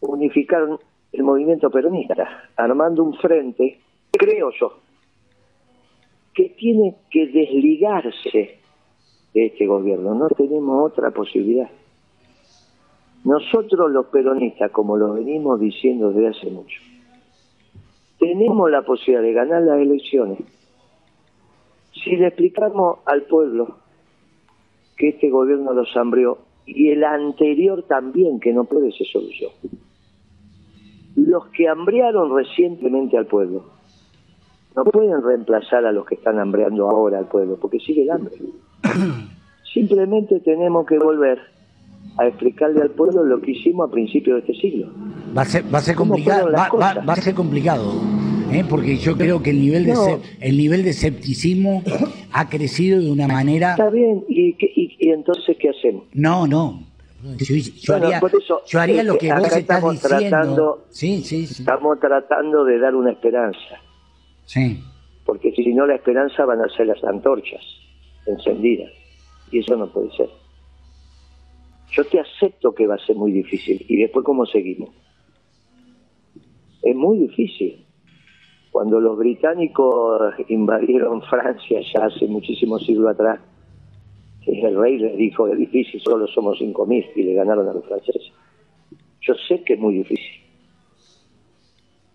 unificar 0.01 0.67
el 1.13 1.23
movimiento 1.23 1.71
peronista, 1.71 2.49
armando 2.57 3.03
un 3.03 3.15
frente, 3.15 3.79
creo 4.11 4.51
yo, 4.59 4.79
que 6.35 6.51
tiene 6.51 6.97
que 7.11 7.27
desligarse 7.27 8.59
de 9.35 9.47
este 9.47 9.67
gobierno. 9.67 10.15
No 10.15 10.29
tenemos 10.29 10.91
otra 10.91 11.11
posibilidad. 11.11 11.71
Nosotros 13.25 13.91
los 13.91 14.07
peronistas, 14.07 14.71
como 14.73 14.97
lo 14.97 15.13
venimos 15.15 15.61
diciendo 15.61 16.11
desde 16.11 16.29
hace 16.29 16.51
mucho, 16.51 16.81
tenemos 18.19 18.71
la 18.71 18.83
posibilidad 18.83 19.23
de 19.23 19.33
ganar 19.33 19.63
las 19.63 19.81
elecciones 19.81 20.39
si 21.93 22.17
le 22.17 22.29
explicamos 22.29 22.99
al 23.07 23.23
pueblo 23.23 23.77
que 24.97 25.11
este 25.11 25.31
gobierno 25.31 25.73
los 25.73 25.95
hambrió 25.97 26.39
y 26.67 26.91
el 26.91 27.05
anterior 27.05 27.85
también, 27.85 28.41
que 28.41 28.53
no 28.53 28.65
puede 28.65 28.93
ser 28.93 29.07
solución. 29.07 29.51
Los 31.17 31.47
que 31.49 31.69
hambriaron 31.69 32.35
recientemente 32.35 33.19
al 33.19 33.27
pueblo 33.27 33.65
no 34.75 34.85
pueden 34.85 35.23
reemplazar 35.23 35.85
a 35.85 35.93
los 35.93 36.07
que 36.07 36.15
están 36.15 36.39
hambreando 36.39 36.89
ahora 36.89 37.19
al 37.19 37.27
pueblo, 37.27 37.59
porque 37.61 37.79
sigue 37.79 38.03
el 38.03 38.11
hambre. 38.11 38.35
Simplemente 39.75 40.41
tenemos 40.41 40.87
que 40.87 40.99
volver 40.99 41.39
a 42.19 42.27
explicarle 42.27 42.83
al 42.83 42.91
pueblo 42.91 43.25
lo 43.25 43.41
que 43.41 43.53
hicimos 43.53 43.89
a 43.89 43.93
principios 43.93 44.37
de 44.43 44.53
este 44.53 44.69
siglo. 44.69 44.93
Va 45.37 45.43
a 45.43 45.45
ser, 45.45 45.65
va 45.73 45.79
a 45.79 45.83
ser 45.83 45.97
complicado, 45.97 46.51
va, 46.53 47.13
a 47.13 47.17
ser 47.17 47.35
complicado, 47.35 47.93
¿eh? 48.51 48.65
porque 48.69 48.97
yo 48.99 49.17
creo 49.17 49.43
que 49.43 49.51
el 49.51 49.61
nivel 49.61 49.87
de 49.87 49.95
el 50.41 50.59
nivel 50.59 50.83
de 50.83 50.91
escepticismo 50.91 51.83
ha 52.33 52.49
crecido 52.49 53.01
de 53.01 53.11
una 53.11 53.29
manera. 53.29 53.73
Está 53.73 53.89
bien, 53.89 54.25
¿y, 54.29 54.57
y, 54.59 55.11
entonces 55.11 55.57
qué 55.59 55.71
hacemos? 55.71 56.05
No, 56.13 56.47
no. 56.47 56.92
Yo, 57.23 57.95
haría, 58.81 59.05
lo 59.05 59.17
que 59.17 59.33
vos 59.33 59.57
estás 59.57 59.83
diciendo. 59.83 60.09
Tratando, 60.09 60.85
sí, 60.91 61.23
sí, 61.23 61.47
sí. 61.47 61.63
Estamos 61.63 62.01
tratando 62.01 62.65
de 62.65 62.79
dar 62.81 62.97
una 62.97 63.13
esperanza. 63.13 63.81
Sí. 64.45 64.83
Porque 65.25 65.53
si 65.53 65.73
no 65.73 65.87
la 65.87 65.95
esperanza 65.95 66.45
van 66.45 66.61
a 66.61 66.69
ser 66.77 66.89
las 66.89 67.03
antorchas 67.05 67.61
encendidas. 68.27 68.91
Y 69.53 69.61
eso 69.61 69.77
no 69.77 69.87
puede 69.93 70.11
ser. 70.17 70.29
Yo 71.93 72.05
te 72.07 72.19
acepto 72.19 72.75
que 72.75 72.87
va 72.87 72.97
a 72.97 73.07
ser 73.07 73.17
muy 73.17 73.31
difícil. 73.31 73.85
¿Y 73.89 73.99
después 73.99 74.25
cómo 74.25 74.45
seguimos? 74.47 74.91
Es 76.83 76.97
muy 76.97 77.19
difícil. 77.19 77.87
Cuando 78.73 78.99
los 78.99 79.17
británicos 79.17 80.35
invadieron 80.49 81.23
Francia 81.31 81.81
ya 81.95 82.07
hace 82.07 82.27
muchísimos 82.27 82.85
siglos 82.85 83.15
atrás, 83.15 83.39
el 84.47 84.77
rey 84.77 84.99
les 84.99 85.17
dijo, 85.17 85.49
es 85.49 85.59
difícil, 85.59 86.01
solo 86.01 86.27
somos 86.27 86.59
5.000 86.59 87.13
y 87.17 87.23
le 87.23 87.35
ganaron 87.35 87.69
a 87.69 87.73
los 87.73 87.85
franceses. 87.85 88.33
Yo 89.21 89.35
sé 89.49 89.63
que 89.63 89.75
es 89.75 89.79
muy 89.79 89.95
difícil. 89.95 90.43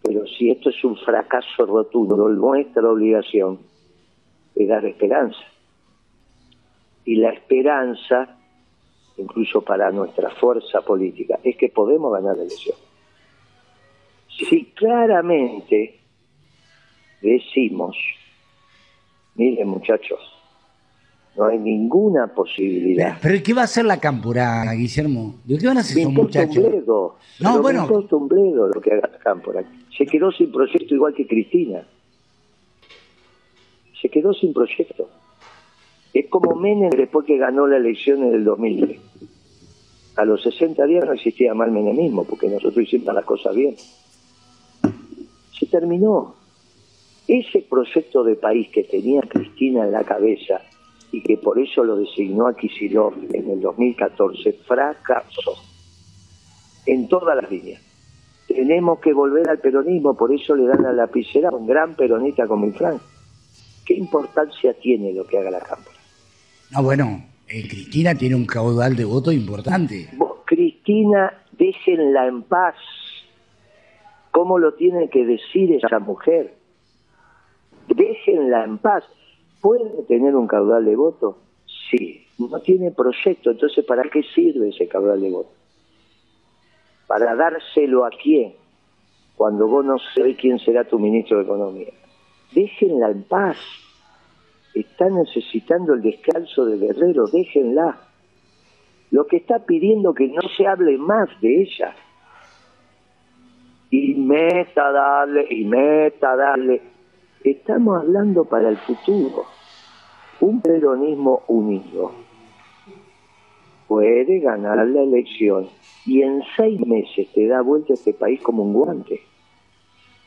Pero 0.03 0.25
si 0.27 0.51
esto 0.51 0.69
es 0.69 0.84
un 0.84 0.98
fracaso 0.98 1.65
rotundo, 1.65 2.15
nuestra 2.29 2.89
obligación 2.89 3.60
es 4.55 4.67
dar 4.67 4.86
esperanza. 4.86 5.39
Y 7.05 7.15
la 7.15 7.29
esperanza 7.29 8.38
incluso 9.17 9.62
para 9.62 9.91
nuestra 9.91 10.29
fuerza 10.29 10.81
política, 10.81 11.39
es 11.43 11.57
que 11.57 11.69
podemos 11.69 12.13
ganar 12.13 12.38
la 12.38 12.43
elección. 12.43 12.77
Si 14.27 14.65
claramente 14.65 16.00
decimos, 17.22 17.98
miren 19.36 19.67
muchachos, 19.67 20.19
no 21.38 21.46
hay 21.46 21.60
ninguna 21.60 22.27
posibilidad. 22.27 23.17
¿Pero 23.22 23.44
qué 23.44 23.53
va 23.53 23.62
a 23.62 23.65
hacer 23.65 23.86
la 23.86 24.00
cámpora, 24.00 24.74
Guillermo? 24.74 25.36
¿De 25.46 25.58
qué 25.58 25.67
van 25.67 25.77
a 25.77 25.82
hacer 25.82 26.00
esos 26.00 26.12
muchachos? 26.12 26.58
Un 26.58 26.72
bledo, 26.72 27.15
no, 27.39 27.62
bueno. 27.62 27.82
Me 27.82 27.88
importa 27.88 28.15
un 28.15 28.27
bledo 28.27 28.67
lo 28.67 28.82
que 28.82 28.94
haga 28.94 29.10
la 29.12 29.20
cámpora. 29.20 29.63
Se 29.96 30.06
quedó 30.08 30.32
sin 30.32 30.51
proyecto 30.51 30.96
igual 30.96 31.13
que 31.13 31.27
Cristina. 31.27 31.88
Se 34.01 34.10
quedó 34.10 34.34
sin 34.34 34.51
proyecto. 34.51 35.10
Es 36.13 36.27
como 36.27 36.56
Menem 36.56 36.89
después 36.89 37.25
que 37.27 37.38
ganó 37.38 37.67
la 37.67 37.77
elección 37.77 38.24
en 38.24 38.34
el 38.34 38.44
2003. 38.44 39.00
A 40.15 40.25
los 40.25 40.41
60 40.41 40.84
días 40.88 41.06
no 41.06 41.13
existía 41.13 41.53
mal 41.53 41.72
menemismo, 41.72 42.24
porque 42.24 42.48
nosotros 42.48 42.77
hicimos 42.77 43.13
las 43.13 43.25
cosas 43.25 43.56
bien. 43.56 43.75
Se 45.60 45.67
terminó. 45.67 46.36
Ese 47.27 47.62
proyecto 47.62 48.24
de 48.24 48.36
país 48.36 48.70
que 48.70 48.84
tenía 48.84 49.22
Cristina 49.22 49.84
en 49.84 49.91
la 49.91 50.03
cabeza 50.03 50.62
y 51.17 51.21
que 51.24 51.38
por 51.38 51.57
eso 51.57 51.83
lo 51.83 51.95
designó 51.95 52.47
a 52.47 52.55
Kisilov 52.55 53.13
en 53.33 53.50
el 53.50 53.59
2014, 53.59 54.53
fracasó 54.67 55.55
en 56.86 57.07
todas 57.07 57.36
las 57.36 57.50
líneas. 57.50 57.81
Tenemos 58.47 59.00
que 59.00 59.13
volver 59.13 59.50
al 59.50 59.57
peronismo, 59.57 60.15
por 60.15 60.31
eso 60.31 60.55
le 60.55 60.67
dan 60.67 60.83
la 60.83 60.93
lapicera 60.93 61.50
a 61.50 61.55
un 61.55 61.65
gran 61.65 61.95
peronista 61.95 62.45
como 62.45 62.67
Infran. 62.67 63.00
¿Qué 63.83 63.95
importancia 63.95 64.75
tiene 64.75 65.12
lo 65.12 65.25
que 65.25 65.39
haga 65.39 65.50
la 65.50 65.59
Cámara? 65.59 65.89
No, 66.71 66.83
bueno, 66.83 67.25
eh, 67.47 67.67
Cristina 67.67 68.13
tiene 68.13 68.36
un 68.36 68.45
caudal 68.45 68.95
de 68.95 69.05
votos 69.05 69.33
importante. 69.33 70.09
Cristina, 70.45 71.33
déjenla 71.57 72.27
en 72.27 72.43
paz. 72.43 72.75
¿Cómo 74.29 74.59
lo 74.59 74.75
tiene 74.75 75.09
que 75.09 75.25
decir 75.25 75.74
esa 75.74 75.97
mujer? 75.97 76.53
Déjenla 77.88 78.65
en 78.65 78.77
paz. 78.77 79.03
¿Puede 79.61 80.03
tener 80.07 80.35
un 80.35 80.47
caudal 80.47 80.85
de 80.85 80.95
votos? 80.95 81.35
Sí. 81.89 82.27
No 82.37 82.59
tiene 82.59 82.91
proyecto, 82.91 83.49
entonces 83.49 83.83
¿para 83.85 84.03
qué 84.03 84.21
sirve 84.21 84.69
ese 84.69 84.87
caudal 84.87 85.19
de 85.19 85.31
votos? 85.31 85.53
¿Para 87.07 87.35
dárselo 87.35 88.05
a 88.05 88.09
quién? 88.11 88.53
Cuando 89.35 89.67
vos 89.67 89.83
no 89.83 89.97
sabés 90.13 90.37
quién 90.37 90.59
será 90.59 90.83
tu 90.83 90.99
ministro 90.99 91.37
de 91.37 91.43
Economía. 91.45 91.93
Déjenla 92.53 93.09
en 93.09 93.23
paz. 93.23 93.57
Está 94.73 95.09
necesitando 95.09 95.93
el 95.93 96.01
descanso 96.01 96.65
de 96.65 96.77
Guerrero, 96.77 97.25
déjenla. 97.27 97.97
Lo 99.09 99.25
que 99.25 99.37
está 99.37 99.59
pidiendo 99.59 100.13
que 100.13 100.27
no 100.27 100.41
se 100.55 100.67
hable 100.67 100.97
más 100.97 101.29
de 101.41 101.63
ella. 101.63 101.95
Y 103.89 104.13
meta 104.15 104.91
darle, 104.91 105.47
y 105.49 105.65
meta 105.65 106.35
darle. 106.35 106.81
Estamos 107.44 108.01
hablando 108.01 108.46
para 108.46 108.70
el 108.70 108.77
futuro. 108.77 109.46
Un 110.39 110.62
peronismo 110.62 111.44
unido 111.48 112.12
puede 113.88 114.39
ganar 114.39 114.86
la 114.86 115.01
elección 115.01 115.70
y 116.06 116.22
en 116.22 116.44
seis 116.56 116.79
meses 116.86 117.27
te 117.34 117.48
da 117.48 117.62
vuelta 117.62 117.94
este 117.94 118.13
país 118.13 118.41
como 118.41 118.63
un 118.63 118.74
guante. 118.74 119.22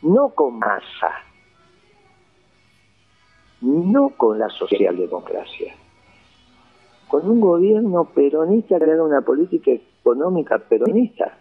No 0.03 0.31
con 0.31 0.59
masa, 0.59 1.13
no 3.61 4.11
con 4.11 4.39
la 4.39 4.49
socialdemocracia, 4.49 5.75
con 7.07 7.29
un 7.29 7.41
gobierno 7.41 8.07
peronista 8.07 8.77
haga 8.77 9.03
una 9.03 9.21
política 9.21 9.73
económica 9.73 10.59
peronista. 10.59 11.37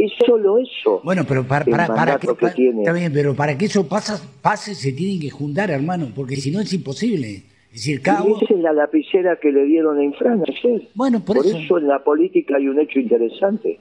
Es 0.00 0.12
solo 0.24 0.56
eso. 0.56 1.02
Bueno, 1.04 1.24
pero 1.28 1.46
para, 1.46 1.62
para, 1.66 2.18
que, 2.18 2.30
está 2.30 2.92
bien, 2.92 3.12
pero 3.12 3.34
para 3.34 3.58
que 3.58 3.66
eso 3.66 3.86
pase, 3.86 4.74
se 4.74 4.92
tienen 4.92 5.20
que 5.20 5.28
juntar, 5.28 5.70
hermano, 5.70 6.08
porque 6.14 6.36
si 6.36 6.50
no 6.50 6.60
es 6.60 6.72
imposible. 6.72 7.42
Es 7.66 7.84
decir, 7.84 8.00
cada 8.00 8.20
Esa 8.20 8.54
es 8.54 8.60
la 8.60 8.72
lapicera 8.72 9.36
que 9.36 9.52
le 9.52 9.64
dieron 9.64 9.98
a 9.98 10.02
Infran 10.02 10.42
ayer. 10.48 10.88
Bueno, 10.94 11.22
por, 11.22 11.36
eso. 11.36 11.54
eso 11.54 11.78
en 11.78 11.86
la 11.86 12.02
política 12.02 12.56
hay 12.56 12.66
un 12.66 12.80
hecho 12.80 12.98
interesante. 12.98 13.78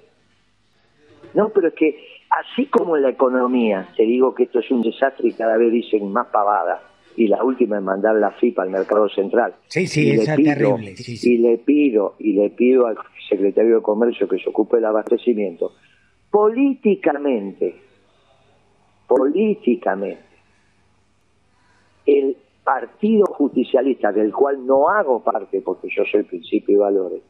No, 1.34 1.50
pero 1.50 1.70
es 1.70 1.74
que 1.76 1.98
así 2.30 2.66
como 2.66 2.98
en 2.98 3.04
la 3.04 3.12
economía, 3.12 3.88
te 3.96 4.04
digo 4.04 4.36
que 4.36 4.44
esto 4.44 4.60
es 4.60 4.70
un 4.72 4.82
desastre 4.82 5.30
y 5.30 5.34
cada 5.34 5.56
vez 5.56 5.72
dicen 5.72 6.12
más 6.12 6.28
pavada 6.28 6.82
y 7.16 7.28
la 7.28 7.44
última 7.44 7.78
es 7.78 7.84
mandar 7.84 8.16
la 8.16 8.32
FIPA 8.32 8.64
al 8.64 8.70
mercado 8.72 9.08
central. 9.10 9.54
Sí, 9.68 9.88
sí, 9.88 10.12
es 10.12 10.26
terrible. 10.26 10.96
Y 10.98 11.38
le 11.38 11.58
pido, 11.60 12.16
y 12.20 12.34
le 12.34 12.50
pido 12.50 12.88
al 12.88 12.98
secretario 13.30 13.76
de 13.76 13.82
Comercio 13.82 14.28
que 14.28 14.38
se 14.38 14.50
ocupe 14.50 14.78
del 14.78 14.86
abastecimiento, 14.86 15.74
políticamente, 16.32 17.82
políticamente, 19.08 20.24
el 22.06 22.38
Partido 22.64 23.26
Justicialista, 23.26 24.12
del 24.12 24.32
cual 24.32 24.66
no 24.66 24.90
hago 24.90 25.24
parte 25.24 25.62
porque 25.62 25.88
yo 25.96 26.04
soy 26.12 26.24
principio 26.24 26.76
y 26.76 26.80
valores, 26.80 27.22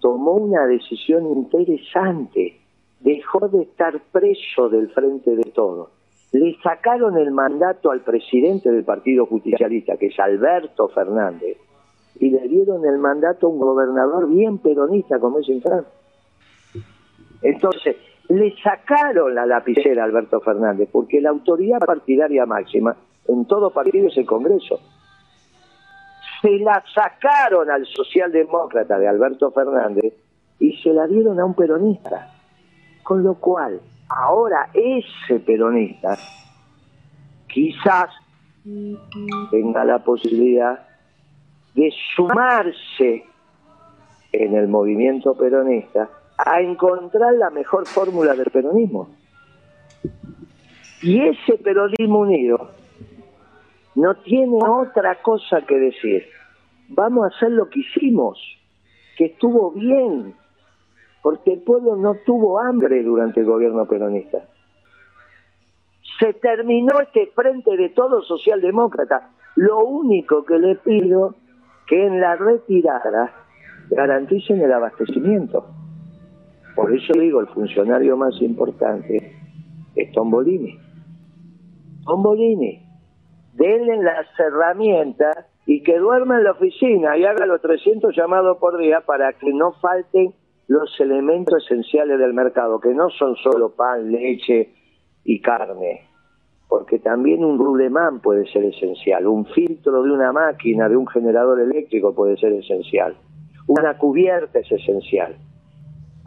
tomó 0.00 0.32
una 0.32 0.66
decisión 0.66 1.26
interesante, 1.26 2.60
dejó 3.00 3.48
de 3.48 3.62
estar 3.62 4.00
preso 4.12 4.68
del 4.68 4.90
frente 4.90 5.34
de 5.34 5.50
todos 5.50 5.88
le 6.32 6.56
sacaron 6.62 7.18
el 7.18 7.30
mandato 7.30 7.90
al 7.90 8.00
presidente 8.00 8.70
del 8.70 8.84
Partido 8.84 9.26
Justicialista, 9.26 9.96
que 9.98 10.06
es 10.06 10.18
Alberto 10.18 10.88
Fernández, 10.88 11.58
y 12.18 12.30
le 12.30 12.48
dieron 12.48 12.84
el 12.86 12.98
mandato 12.98 13.46
a 13.46 13.50
un 13.50 13.58
gobernador 13.58 14.28
bien 14.30 14.58
peronista 14.58 15.18
como 15.18 15.40
es 15.40 15.48
Infran. 15.48 15.84
Entonces, 17.42 17.96
le 18.28 18.54
sacaron 18.62 19.34
la 19.34 19.46
lapicera 19.46 20.02
a 20.02 20.06
Alberto 20.06 20.40
Fernández, 20.40 20.88
porque 20.90 21.20
la 21.20 21.30
autoridad 21.30 21.80
partidaria 21.80 22.46
máxima 22.46 22.96
en 23.28 23.44
todo 23.46 23.70
partido 23.70 24.08
es 24.08 24.16
el 24.16 24.26
Congreso. 24.26 24.80
Se 26.40 26.58
la 26.58 26.82
sacaron 26.94 27.70
al 27.70 27.86
socialdemócrata 27.86 28.98
de 28.98 29.08
Alberto 29.08 29.50
Fernández 29.52 30.14
y 30.58 30.76
se 30.78 30.92
la 30.92 31.06
dieron 31.06 31.38
a 31.38 31.44
un 31.44 31.54
peronista. 31.54 32.32
Con 33.02 33.22
lo 33.22 33.34
cual, 33.34 33.80
ahora 34.08 34.70
ese 34.72 35.40
peronista 35.40 36.16
quizás 37.48 38.10
tenga 39.50 39.84
la 39.84 39.98
posibilidad 39.98 40.86
de 41.74 41.92
sumarse 42.14 43.24
en 44.32 44.54
el 44.54 44.68
movimiento 44.68 45.34
peronista 45.34 46.08
a 46.44 46.60
encontrar 46.60 47.34
la 47.34 47.50
mejor 47.50 47.86
fórmula 47.86 48.34
del 48.34 48.50
peronismo. 48.50 49.08
Y 51.02 51.20
ese 51.20 51.58
peronismo 51.58 52.20
unido 52.20 52.70
no 53.94 54.14
tiene 54.16 54.58
otra 54.62 55.20
cosa 55.22 55.60
que 55.62 55.76
decir. 55.78 56.24
Vamos 56.88 57.24
a 57.24 57.36
hacer 57.36 57.50
lo 57.50 57.68
que 57.68 57.80
hicimos, 57.80 58.38
que 59.16 59.26
estuvo 59.26 59.72
bien, 59.72 60.34
porque 61.22 61.54
el 61.54 61.62
pueblo 61.62 61.96
no 61.96 62.16
tuvo 62.26 62.60
hambre 62.60 63.02
durante 63.02 63.40
el 63.40 63.46
gobierno 63.46 63.86
peronista. 63.86 64.38
Se 66.18 66.34
terminó 66.34 67.00
este 67.00 67.26
frente 67.34 67.76
de 67.76 67.88
todos 67.90 68.26
socialdemócratas. 68.26 69.22
Lo 69.56 69.84
único 69.84 70.44
que 70.44 70.58
le 70.58 70.76
pido 70.76 71.34
que 71.86 72.06
en 72.06 72.20
la 72.20 72.36
retirada 72.36 73.32
garanticen 73.90 74.60
el 74.60 74.72
abastecimiento. 74.72 75.66
Por 76.74 76.94
eso 76.94 77.12
digo, 77.18 77.40
el 77.40 77.48
funcionario 77.48 78.16
más 78.16 78.40
importante 78.40 79.32
es 79.94 80.12
Tombolini. 80.12 80.78
Tombolini, 82.04 82.82
denle 83.52 84.02
las 84.02 84.26
herramientas 84.38 85.46
y 85.66 85.82
que 85.82 85.98
duerma 85.98 86.38
en 86.38 86.44
la 86.44 86.52
oficina 86.52 87.16
y 87.16 87.24
haga 87.24 87.46
los 87.46 87.60
300 87.60 88.16
llamados 88.16 88.58
por 88.58 88.78
día 88.78 89.02
para 89.02 89.32
que 89.34 89.52
no 89.52 89.72
falten 89.72 90.34
los 90.68 90.98
elementos 91.00 91.64
esenciales 91.64 92.18
del 92.18 92.32
mercado, 92.32 92.80
que 92.80 92.94
no 92.94 93.10
son 93.10 93.36
solo 93.36 93.74
pan, 93.74 94.10
leche 94.10 94.72
y 95.24 95.40
carne, 95.40 96.08
porque 96.68 96.98
también 96.98 97.44
un 97.44 97.58
rulemán 97.58 98.20
puede 98.20 98.50
ser 98.50 98.64
esencial, 98.64 99.26
un 99.26 99.44
filtro 99.46 100.02
de 100.02 100.10
una 100.10 100.32
máquina, 100.32 100.88
de 100.88 100.96
un 100.96 101.06
generador 101.06 101.60
eléctrico 101.60 102.14
puede 102.14 102.36
ser 102.38 102.54
esencial, 102.54 103.14
una 103.66 103.98
cubierta 103.98 104.58
es 104.58 104.72
esencial. 104.72 105.36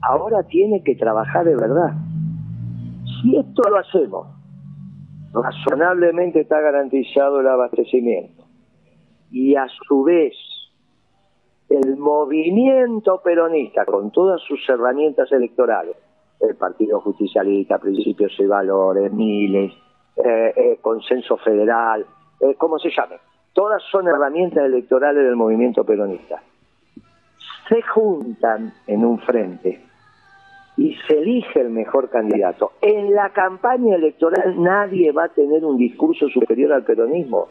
Ahora 0.08 0.44
tiene 0.44 0.84
que 0.84 0.96
trabajar 0.96 1.46
de 1.46 1.56
verdad. 1.56 1.94
Si 3.22 3.36
esto 3.36 3.64
lo 3.70 3.80
hacemos, 3.80 4.28
razonablemente 5.34 6.42
está 6.42 6.60
garantizado 6.60 7.40
el 7.40 7.48
abastecimiento 7.48 8.44
y 9.32 9.56
a 9.56 9.66
su 9.88 10.04
vez 10.04 10.36
el 11.70 11.98
movimiento 11.98 13.20
peronista, 13.24 13.84
con 13.86 14.12
todas 14.12 14.40
sus 14.42 14.60
herramientas 14.70 15.32
electorales, 15.32 15.96
el 16.40 16.56
Partido 16.56 17.02
Justicialista, 17.02 17.80
Principios 17.80 18.32
y 18.38 18.46
Valores, 18.46 19.12
Miles, 19.12 19.74
eh, 20.18 20.54
eh, 20.56 20.78
Consenso 20.82 21.38
Federal, 21.38 22.06
eh, 22.42 22.54
como 22.56 22.78
se 22.78 22.92
llame, 22.96 23.16
todas 23.54 23.82
son 23.92 24.08
herramientas 24.08 24.66
electorales 24.66 25.24
del 25.24 25.36
movimiento 25.36 25.84
peronista. 25.84 26.44
Se 27.68 27.82
juntan 27.82 28.72
en 28.86 29.04
un 29.04 29.18
frente 29.18 29.95
y 30.78 30.96
se 31.08 31.18
elige 31.20 31.62
el 31.62 31.70
mejor 31.70 32.10
candidato. 32.10 32.74
En 32.82 33.14
la 33.14 33.30
campaña 33.30 33.96
electoral 33.96 34.62
nadie 34.62 35.12
va 35.12 35.26
a 35.26 35.30
tener 35.30 35.64
un 35.64 35.78
discurso 35.78 36.28
superior 36.30 36.74
al 36.74 36.84
peronismo, 36.84 37.48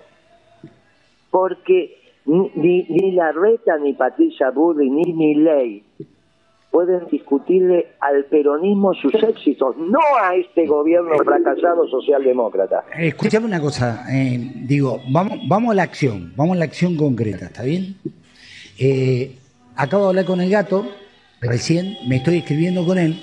porque 1.31 1.97
ni, 2.27 2.83
ni 2.89 3.13
la 3.13 3.33
reta, 3.33 3.79
ni 3.79 3.93
Patricia 3.95 4.51
Burri, 4.51 4.91
ni 4.91 5.13
mi 5.13 5.35
ley 5.35 5.83
pueden 6.75 7.07
discutirle 7.07 7.87
al 8.01 8.25
peronismo 8.25 8.95
sus 8.95 9.15
éxitos, 9.15 9.77
no 9.77 10.01
a 10.21 10.35
este 10.35 10.67
gobierno 10.67 11.17
fracasado 11.19 11.87
socialdemócrata. 11.87 12.85
Escúchame 12.99 13.47
una 13.47 13.61
cosa, 13.61 14.05
eh, 14.13 14.41
digo, 14.67 15.01
vamos, 15.09 15.39
vamos 15.47 15.71
a 15.71 15.75
la 15.77 15.85
acción, 15.85 16.33
vamos 16.35 16.57
a 16.57 16.59
la 16.59 16.65
acción 16.65 16.97
concreta, 16.97 17.47
¿está 17.47 17.63
bien? 17.63 17.95
Eh, 18.77 19.37
acabo 19.77 20.03
de 20.03 20.09
hablar 20.09 20.25
con 20.25 20.41
el 20.41 20.51
gato, 20.51 20.85
recién 21.41 21.99
me 22.07 22.17
estoy 22.17 22.39
escribiendo 22.39 22.85
con 22.85 22.99
él, 22.99 23.21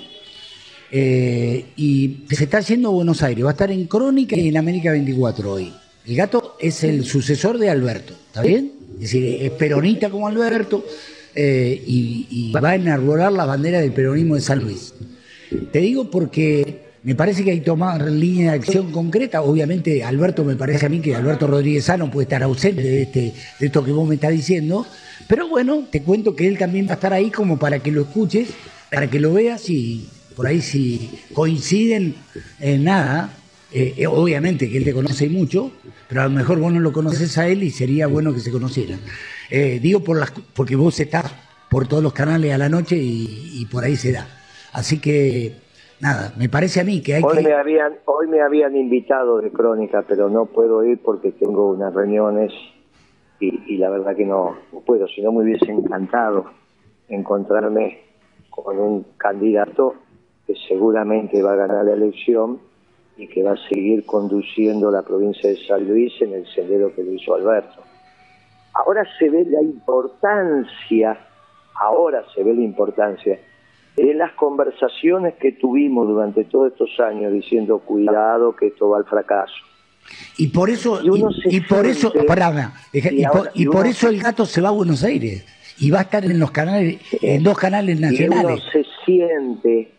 Eh, 0.94 1.72
y 1.74 2.18
se 2.30 2.44
está 2.44 2.58
haciendo 2.58 2.92
Buenos 2.92 3.22
Aires, 3.22 3.42
va 3.42 3.48
a 3.48 3.52
estar 3.52 3.70
en 3.70 3.86
Crónica 3.86 4.36
y 4.36 4.48
en 4.48 4.58
América 4.58 4.92
24 4.92 5.50
hoy. 5.50 5.72
El 6.06 6.16
gato 6.16 6.58
es 6.60 6.84
el 6.84 7.06
sucesor 7.06 7.56
de 7.56 7.70
Alberto, 7.70 8.12
¿está 8.26 8.42
bien? 8.42 8.72
Es 8.96 9.00
decir, 9.00 9.38
es 9.40 9.52
peronista 9.52 10.10
como 10.10 10.28
Alberto 10.28 10.84
eh, 11.34 11.82
y, 11.86 12.26
y, 12.28 12.52
va 12.52 12.70
a 12.70 12.74
enarbolar 12.74 13.32
la 13.32 13.46
bandera 13.46 13.80
del 13.80 13.92
peronismo 13.92 14.34
de 14.34 14.42
San 14.42 14.58
Luis. 14.62 14.92
Te 15.72 15.78
digo 15.78 16.10
porque 16.10 16.81
me 17.02 17.14
parece 17.14 17.44
que 17.44 17.50
hay 17.50 17.58
que 17.60 17.66
tomar 17.66 18.02
línea 18.10 18.52
de 18.52 18.58
acción 18.58 18.92
concreta. 18.92 19.42
Obviamente, 19.42 20.04
Alberto, 20.04 20.44
me 20.44 20.56
parece 20.56 20.86
a 20.86 20.88
mí 20.88 21.00
que 21.00 21.14
Alberto 21.14 21.46
Rodríguez 21.46 21.84
Sano 21.84 22.10
puede 22.10 22.24
estar 22.24 22.42
ausente 22.42 22.82
de, 22.82 23.02
este, 23.02 23.34
de 23.58 23.66
esto 23.66 23.84
que 23.84 23.92
vos 23.92 24.08
me 24.08 24.14
estás 24.16 24.30
diciendo. 24.30 24.86
Pero 25.26 25.48
bueno, 25.48 25.84
te 25.90 26.02
cuento 26.02 26.36
que 26.36 26.46
él 26.46 26.58
también 26.58 26.86
va 26.86 26.92
a 26.92 26.94
estar 26.94 27.12
ahí 27.12 27.30
como 27.30 27.58
para 27.58 27.78
que 27.80 27.90
lo 27.90 28.02
escuches, 28.02 28.50
para 28.90 29.08
que 29.08 29.18
lo 29.18 29.32
veas 29.32 29.68
y 29.70 30.08
por 30.36 30.46
ahí 30.46 30.60
si 30.60 31.10
coinciden 31.32 32.14
en 32.60 32.84
nada, 32.84 33.30
eh, 33.72 33.94
eh, 33.96 34.06
obviamente 34.06 34.68
que 34.68 34.78
él 34.78 34.84
te 34.84 34.92
conoce 34.92 35.28
mucho, 35.28 35.72
pero 36.08 36.22
a 36.22 36.24
lo 36.24 36.30
mejor 36.30 36.58
vos 36.58 36.72
no 36.72 36.80
lo 36.80 36.92
conoces 36.92 37.38
a 37.38 37.48
él 37.48 37.62
y 37.62 37.70
sería 37.70 38.06
bueno 38.06 38.34
que 38.34 38.40
se 38.40 38.50
conocieran. 38.50 39.00
Eh, 39.50 39.80
digo 39.82 40.00
por 40.04 40.18
las, 40.18 40.30
porque 40.30 40.76
vos 40.76 40.98
estás 41.00 41.32
por 41.70 41.88
todos 41.88 42.02
los 42.02 42.12
canales 42.12 42.52
a 42.52 42.58
la 42.58 42.68
noche 42.68 42.96
y, 42.98 43.66
por 43.70 43.84
ahí 43.84 43.96
se 43.96 44.12
da. 44.12 44.28
Así 44.72 44.98
que, 44.98 45.54
nada, 46.02 46.32
me 46.36 46.48
parece 46.48 46.80
a 46.80 46.84
mí 46.84 47.00
que 47.00 47.14
hay 47.14 47.22
hoy 47.22 47.38
que... 47.38 47.42
Me 47.44 47.54
habían, 47.54 47.94
hoy 48.06 48.26
me 48.26 48.42
habían 48.42 48.76
invitado 48.76 49.40
de 49.40 49.50
Crónica, 49.52 50.04
pero 50.06 50.28
no 50.28 50.46
puedo 50.46 50.84
ir 50.84 51.00
porque 51.00 51.30
tengo 51.30 51.70
unas 51.70 51.94
reuniones 51.94 52.52
y, 53.38 53.76
la 53.76 53.90
verdad 53.90 54.14
que 54.14 54.24
no, 54.24 54.56
no 54.72 54.80
puedo. 54.80 55.08
Si 55.08 55.20
no 55.20 55.32
me 55.32 55.42
hubiese 55.42 55.70
encantado 55.70 56.44
encontrarme 57.08 58.00
con 58.50 58.78
un 58.78 59.06
candidato 59.16 59.94
que 60.46 60.54
seguramente 60.68 61.42
va 61.42 61.54
a 61.54 61.56
ganar 61.56 61.84
la 61.84 61.92
elección 61.92 62.60
y 63.16 63.26
que 63.28 63.42
va 63.42 63.52
a 63.52 63.68
seguir 63.68 64.06
conduciendo 64.06 64.90
la 64.90 65.02
provincia 65.02 65.50
de 65.50 65.56
San 65.66 65.88
Luis 65.88 66.12
en 66.20 66.34
el 66.34 66.46
sendero 66.54 66.94
que 66.94 67.02
lo 67.02 67.12
hizo 67.12 67.34
Alberto. 67.34 67.82
Ahora 68.74 69.04
se 69.18 69.28
ve 69.28 69.44
la 69.44 69.60
importancia, 69.60 71.18
ahora 71.74 72.24
se 72.34 72.44
ve 72.44 72.54
la 72.54 72.62
importancia 72.62 73.38
de 73.96 74.14
las 74.14 74.32
conversaciones 74.32 75.34
que 75.34 75.52
tuvimos 75.52 76.08
durante 76.08 76.44
todos 76.44 76.72
estos 76.72 76.98
años 77.00 77.32
diciendo 77.32 77.78
cuidado 77.80 78.56
que 78.56 78.68
esto 78.68 78.88
va 78.88 78.98
al 78.98 79.04
fracaso. 79.04 79.54
Y 80.36 80.48
por 80.48 80.70
eso, 80.70 81.00
y, 81.02 81.08
por 81.60 81.86
eso, 81.86 82.12
y, 83.54 83.66
por, 83.66 83.86
eso 83.86 84.08
el 84.08 84.20
gato 84.20 84.44
se 84.46 84.60
va 84.60 84.68
a 84.68 84.72
Buenos 84.72 85.04
Aires 85.04 85.46
y 85.78 85.90
va 85.90 86.00
a 86.00 86.02
estar 86.02 86.24
en 86.24 86.38
los 86.38 86.50
canales, 86.50 87.00
en 87.22 87.42
dos 87.42 87.56
canales 87.56 88.00
nacionales. 88.00 88.42
Y 88.42 88.46
uno 88.46 88.72
se 88.72 88.84
siente 89.04 89.92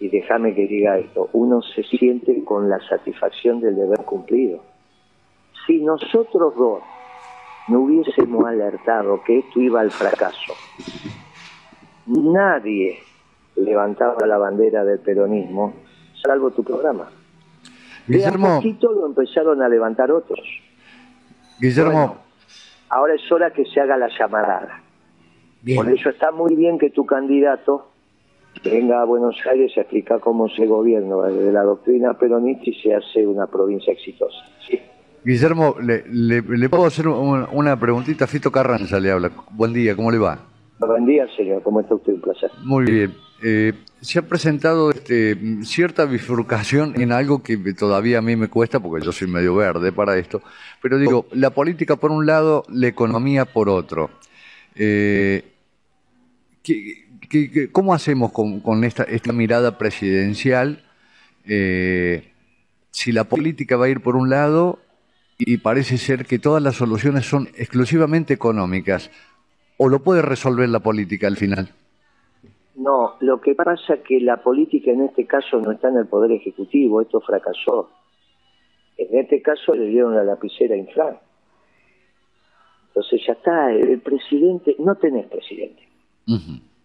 y 0.00 0.08
déjame 0.08 0.54
que 0.54 0.66
diga 0.66 0.98
esto, 0.98 1.28
uno 1.32 1.62
se 1.62 1.84
siente 1.84 2.42
con 2.44 2.68
la 2.68 2.80
satisfacción 2.88 3.60
del 3.60 3.76
deber 3.76 4.00
cumplido. 4.00 4.64
Si 5.66 5.80
nosotros 5.80 6.56
dos 6.56 6.82
no 7.68 7.80
hubiésemos 7.82 8.44
alertado 8.44 9.22
que 9.24 9.38
esto 9.38 9.60
iba 9.60 9.80
al 9.80 9.92
fracaso, 9.92 10.54
nadie 12.06 12.98
levantaba 13.56 14.26
la 14.26 14.38
bandera 14.38 14.84
del 14.84 14.98
peronismo, 15.00 15.74
salvo 16.22 16.50
tu 16.50 16.64
programa. 16.64 17.10
Guillermo. 18.06 18.46
De 18.46 18.52
a 18.52 18.56
poquito 18.56 18.92
lo 18.92 19.06
empezaron 19.06 19.62
a 19.62 19.68
levantar 19.68 20.10
otros. 20.10 20.40
Guillermo. 21.60 22.16
ahora 22.88 23.14
es 23.14 23.30
hora 23.30 23.50
que 23.52 23.64
se 23.66 23.80
haga 23.80 23.96
la 23.96 24.08
llamarada. 24.18 24.82
Por 25.76 25.88
eso 25.90 26.10
está 26.10 26.32
muy 26.32 26.56
bien 26.56 26.78
que 26.78 26.90
tu 26.90 27.06
candidato 27.06 27.92
venga 28.64 29.00
a 29.00 29.04
Buenos 29.04 29.36
Aires 29.48 29.72
a 29.76 29.82
explicar 29.82 30.20
cómo 30.20 30.48
se 30.48 30.66
gobierna 30.66 31.16
de 31.28 31.52
la 31.52 31.62
doctrina 31.62 32.14
peronista 32.14 32.64
y 32.66 32.74
se 32.74 32.94
hace 32.94 33.26
una 33.26 33.46
provincia 33.46 33.92
exitosa. 33.92 34.44
Guillermo, 35.24 35.76
le, 35.80 36.68
puedo 36.68 36.84
hacer 36.84 37.06
una 37.06 37.78
preguntita. 37.78 38.26
Fito 38.26 38.50
Carranza 38.50 38.98
le 38.98 39.12
habla. 39.12 39.30
Buen 39.52 39.72
día, 39.72 39.94
¿cómo 39.94 40.10
le 40.10 40.18
va? 40.18 40.38
Buen 40.80 41.06
día, 41.06 41.26
señor. 41.36 41.62
¿Cómo 41.62 41.80
está 41.80 41.94
usted? 41.94 42.14
Un 42.14 42.20
placer. 42.20 42.50
Muy 42.64 42.84
bien. 42.84 43.12
Eh, 43.44 43.72
se 44.00 44.20
ha 44.20 44.22
presentado 44.22 44.90
este, 44.90 45.36
cierta 45.64 46.04
bifurcación 46.04 47.00
en 47.00 47.10
algo 47.10 47.42
que 47.42 47.56
todavía 47.74 48.18
a 48.18 48.22
mí 48.22 48.36
me 48.36 48.48
cuesta, 48.48 48.80
porque 48.80 49.04
yo 49.04 49.12
soy 49.12 49.28
medio 49.28 49.54
verde 49.54 49.90
para 49.92 50.16
esto, 50.16 50.42
pero 50.80 50.98
digo, 50.98 51.26
la 51.32 51.50
política 51.50 51.96
por 51.96 52.12
un 52.12 52.24
lado, 52.24 52.64
la 52.68 52.86
economía 52.86 53.44
por 53.44 53.68
otro. 53.68 54.10
Eh, 54.74 55.44
¿qué, 56.62 57.70
cómo 57.72 57.94
hacemos 57.94 58.32
con, 58.32 58.84
esta, 58.84 59.04
esta, 59.04 59.32
mirada 59.32 59.78
presidencial 59.78 60.84
eh, 61.44 62.32
si 62.90 63.12
la 63.12 63.24
política 63.24 63.76
va 63.76 63.86
a 63.86 63.88
ir 63.88 64.00
por 64.00 64.16
un 64.16 64.30
lado 64.30 64.80
y 65.38 65.56
parece 65.58 65.98
ser 65.98 66.26
que 66.26 66.38
todas 66.38 66.62
las 66.62 66.76
soluciones 66.76 67.26
son 67.26 67.48
exclusivamente 67.56 68.34
económicas? 68.34 69.10
¿O 69.78 69.88
lo 69.88 70.02
puede 70.02 70.22
resolver 70.22 70.68
la 70.68 70.80
política 70.80 71.26
al 71.26 71.36
final? 71.36 71.74
No, 72.76 73.14
lo 73.20 73.40
que 73.40 73.54
pasa 73.54 73.94
es 73.94 74.00
que 74.00 74.20
la 74.20 74.38
política 74.38 74.90
en 74.90 75.02
este 75.02 75.26
caso 75.26 75.60
no 75.60 75.72
está 75.72 75.88
en 75.88 75.98
el 75.98 76.06
Poder 76.06 76.32
Ejecutivo, 76.32 77.00
esto 77.00 77.20
fracasó. 77.20 77.90
En 78.96 79.18
este 79.18 79.42
caso 79.42 79.74
le 79.74 79.86
dieron 79.86 80.14
la 80.14 80.24
lapicera 80.24 80.74
a 80.74 80.78
Infran. 80.78 81.18
Entonces 82.88 83.22
ya 83.26 83.32
está, 83.34 83.72
el 83.72 84.00
presidente, 84.00 84.76
no 84.78 84.96
tenés 84.96 85.26
presidente 85.26 85.92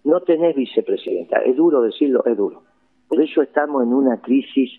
no 0.08 0.22
tenés 0.22 0.56
vicepresidenta. 0.56 1.40
Es 1.40 1.58
duro 1.58 1.82
decirlo, 1.82 2.24
es 2.26 2.38
duro. 2.38 2.64
Por 3.10 3.22
eso 3.22 3.42
estamos 3.42 3.84
en 3.84 3.94
una 3.94 4.22
crisis 4.22 4.72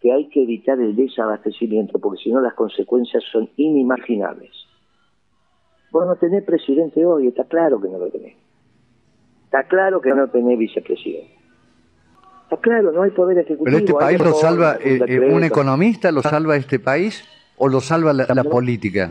que 0.00 0.12
hay 0.12 0.28
que 0.28 0.42
evitar 0.42 0.78
el 0.78 0.94
desabastecimiento, 0.94 1.98
porque 1.98 2.22
si 2.22 2.30
no 2.30 2.40
las 2.40 2.54
consecuencias 2.54 3.24
son 3.32 3.48
inimaginables. 3.56 4.52
Vos 5.90 6.06
no 6.06 6.16
tenés 6.16 6.44
presidente 6.44 7.04
hoy, 7.06 7.28
está 7.28 7.44
claro 7.44 7.80
que 7.80 7.88
no 7.88 7.98
lo 7.98 8.08
tenés. 8.08 8.36
Está 9.46 9.62
claro 9.64 10.00
que 10.00 10.10
no 10.10 10.28
tenés 10.28 10.58
vicepresidente. 10.58 11.34
Está 12.44 12.58
claro, 12.58 12.92
no 12.92 13.02
hay 13.02 13.10
poder 13.10 13.38
ejecutivo. 13.38 13.64
¿Pero 13.64 13.78
este 13.78 13.92
país 13.94 14.20
lo 14.20 14.32
salva 14.34 14.76
eh, 14.76 15.00
eh, 15.06 15.20
un 15.32 15.42
economista, 15.42 16.12
lo 16.12 16.22
salva 16.22 16.56
este 16.56 16.78
país 16.78 17.24
o 17.56 17.68
lo 17.68 17.80
salva 17.80 18.12
la, 18.12 18.44
política? 18.44 19.10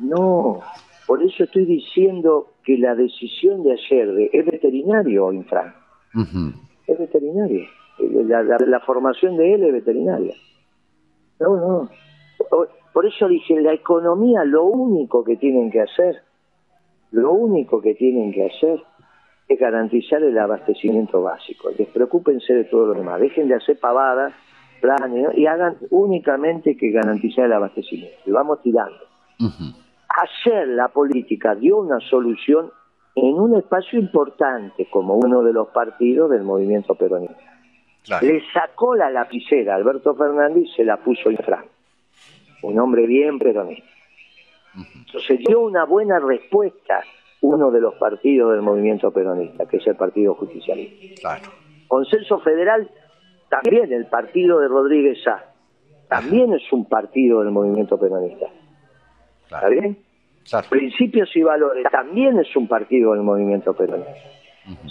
No, 0.00 0.60
por 1.06 1.22
eso 1.22 1.44
estoy 1.44 1.64
diciendo 1.64 2.48
que 2.64 2.76
la 2.76 2.94
decisión 2.94 3.62
de 3.62 3.72
ayer 3.72 4.12
de, 4.12 4.30
es 4.32 4.44
veterinario, 4.44 5.32
Infran. 5.32 5.74
Es 6.86 6.98
veterinario. 6.98 7.66
La, 7.98 8.80
formación 8.80 9.36
de 9.36 9.54
él 9.54 9.64
es 9.64 9.72
veterinaria. 9.72 10.34
No, 11.40 11.56
no. 11.56 11.88
Por 12.92 13.06
eso 13.06 13.28
dije, 13.28 13.60
la 13.60 13.72
economía 13.72 14.44
lo 14.44 14.64
único 14.64 15.24
que 15.24 15.36
tienen 15.36 15.70
que 15.70 15.80
hacer, 15.80 16.22
lo 17.10 17.32
único 17.32 17.80
que 17.80 17.94
tienen 17.94 18.32
que 18.32 18.46
hacer 18.46 18.82
es 19.52 19.58
garantizar 19.58 20.22
el 20.22 20.38
abastecimiento 20.38 21.22
básico. 21.22 21.70
Despreocúpense 21.70 22.54
de 22.54 22.64
todo 22.64 22.86
lo 22.86 22.94
demás. 22.94 23.20
Dejen 23.20 23.48
de 23.48 23.54
hacer 23.54 23.78
pavadas, 23.78 24.32
planes, 24.80 25.28
y 25.36 25.46
hagan 25.46 25.76
únicamente 25.90 26.76
que 26.76 26.90
garantizar 26.90 27.46
el 27.46 27.52
abastecimiento. 27.52 28.18
Y 28.26 28.30
vamos 28.30 28.60
tirando. 28.62 28.98
Ayer 29.38 30.68
la 30.68 30.88
política 30.88 31.54
dio 31.54 31.78
una 31.78 32.00
solución 32.00 32.70
en 33.14 33.34
un 33.34 33.56
espacio 33.56 33.98
importante 33.98 34.86
como 34.90 35.16
uno 35.16 35.42
de 35.42 35.52
los 35.52 35.68
partidos 35.68 36.30
del 36.30 36.42
movimiento 36.42 36.94
peronista. 36.94 37.36
Le 38.20 38.42
sacó 38.52 38.94
la 38.94 39.10
lapicera 39.10 39.74
a 39.74 39.76
Alberto 39.76 40.14
Fernández 40.14 40.64
y 40.64 40.74
se 40.74 40.84
la 40.84 40.96
puso 40.96 41.30
en 41.30 41.36
Fran, 41.38 41.64
un 42.62 42.78
hombre 42.78 43.06
bien 43.06 43.38
peronista. 43.38 43.88
Entonces 44.74 45.38
dio 45.46 45.60
una 45.60 45.84
buena 45.84 46.18
respuesta 46.18 47.04
uno 47.42 47.70
de 47.70 47.80
los 47.80 47.94
partidos 47.94 48.52
del 48.52 48.62
movimiento 48.62 49.10
peronista, 49.10 49.66
que 49.66 49.76
es 49.76 49.86
el 49.86 49.96
Partido 49.96 50.34
Justicialista. 50.34 51.40
Consenso 51.88 52.38
Federal, 52.40 52.88
también 53.50 53.92
el 53.92 54.06
partido 54.06 54.60
de 54.60 54.68
Rodríguez 54.68 55.22
Sá, 55.22 55.52
también 56.08 56.52
es 56.54 56.62
un 56.72 56.88
partido 56.88 57.40
del 57.40 57.50
movimiento 57.50 57.98
peronista. 57.98 58.46
¿Está 59.44 59.68
bien? 59.68 59.98
Principios 60.70 61.34
y 61.34 61.42
valores 61.42 61.84
también 61.90 62.38
es 62.38 62.54
un 62.56 62.68
partido 62.68 63.12
del 63.12 63.22
movimiento 63.22 63.74
peronista. 63.74 64.12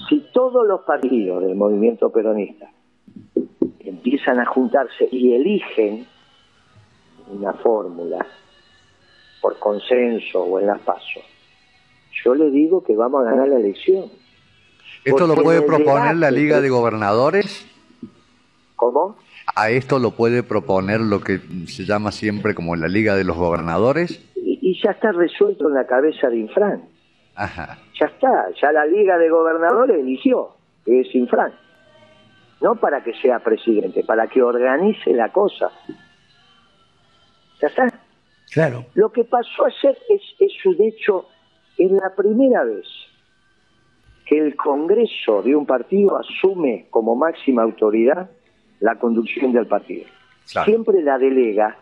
Si 0.10 0.20
todos 0.34 0.68
los 0.68 0.82
partidos 0.82 1.44
del 1.44 1.56
movimiento 1.56 2.12
peronista 2.12 2.70
empiezan 3.80 4.40
a 4.40 4.46
juntarse 4.46 5.08
y 5.10 5.34
eligen 5.34 6.06
una 7.30 7.54
fórmula 7.54 8.26
por 9.42 9.58
consenso 9.58 10.44
o 10.44 10.60
en 10.60 10.68
las 10.68 10.80
pasos, 10.82 11.24
yo 12.24 12.36
le 12.36 12.50
digo 12.52 12.84
que 12.84 12.96
vamos 12.96 13.26
a 13.26 13.32
ganar 13.32 13.48
la 13.48 13.58
elección. 13.58 14.06
¿Esto 15.04 15.28
lo 15.28 15.36
puede 15.36 15.62
proponer 15.62 16.16
la 16.16 16.32
Liga 16.32 16.62
de 16.62 16.70
Gobernadores? 16.70 17.66
¿Cómo? 18.76 19.16
¿A 19.56 19.70
esto 19.70 20.00
lo 20.00 20.12
puede 20.12 20.44
proponer 20.44 21.02
lo 21.02 21.22
que 21.22 21.40
se 21.68 21.86
llama 21.86 22.12
siempre 22.12 22.54
como 22.54 22.76
la 22.76 22.88
Liga 22.88 23.16
de 23.16 23.24
los 23.24 23.38
Gobernadores? 23.38 24.24
y, 24.62 24.82
ya 24.82 24.92
está 24.92 25.12
resuelto 25.12 25.68
en 25.68 25.76
la 25.76 25.86
cabeza 25.86 26.30
de 26.30 26.38
Infran. 26.38 26.84
Ya 27.38 28.06
está, 28.06 28.50
ya 28.62 28.72
la 28.72 28.86
Liga 28.86 29.18
de 29.18 29.30
Gobernadores 29.30 30.00
eligió 30.00 30.56
que 30.86 31.02
es 31.02 31.16
Infran. 31.16 31.54
no 32.62 32.76
para 32.76 33.04
que 33.04 33.14
sea 33.22 33.40
presidente, 33.40 34.04
para 34.04 34.28
que 34.28 34.42
organice 34.42 35.14
la 35.14 35.32
cosa. 35.32 35.72
¿Ya 37.62 37.68
está? 37.68 37.88
Claro. 38.52 38.86
Lo 38.96 39.12
que 39.12 39.24
pasó 39.24 39.66
ayer 39.66 39.98
es, 40.10 40.22
es 40.40 40.66
un 40.66 40.82
hecho, 40.82 41.28
es 41.86 41.92
la 41.92 42.14
primera 42.16 42.64
vez 42.64 42.86
que 44.26 44.38
el 44.38 44.56
Congreso 44.56 45.42
de 45.42 45.56
un 45.56 45.66
partido 45.66 46.18
asume 46.18 46.88
como 46.90 47.16
máxima 47.16 47.64
autoridad 47.64 48.30
la 48.80 48.96
conducción 48.96 49.52
del 49.52 49.68
partido. 49.68 50.06
Claro. 50.52 50.66
Siempre 50.66 51.02
la 51.02 51.18
delega 51.18 51.78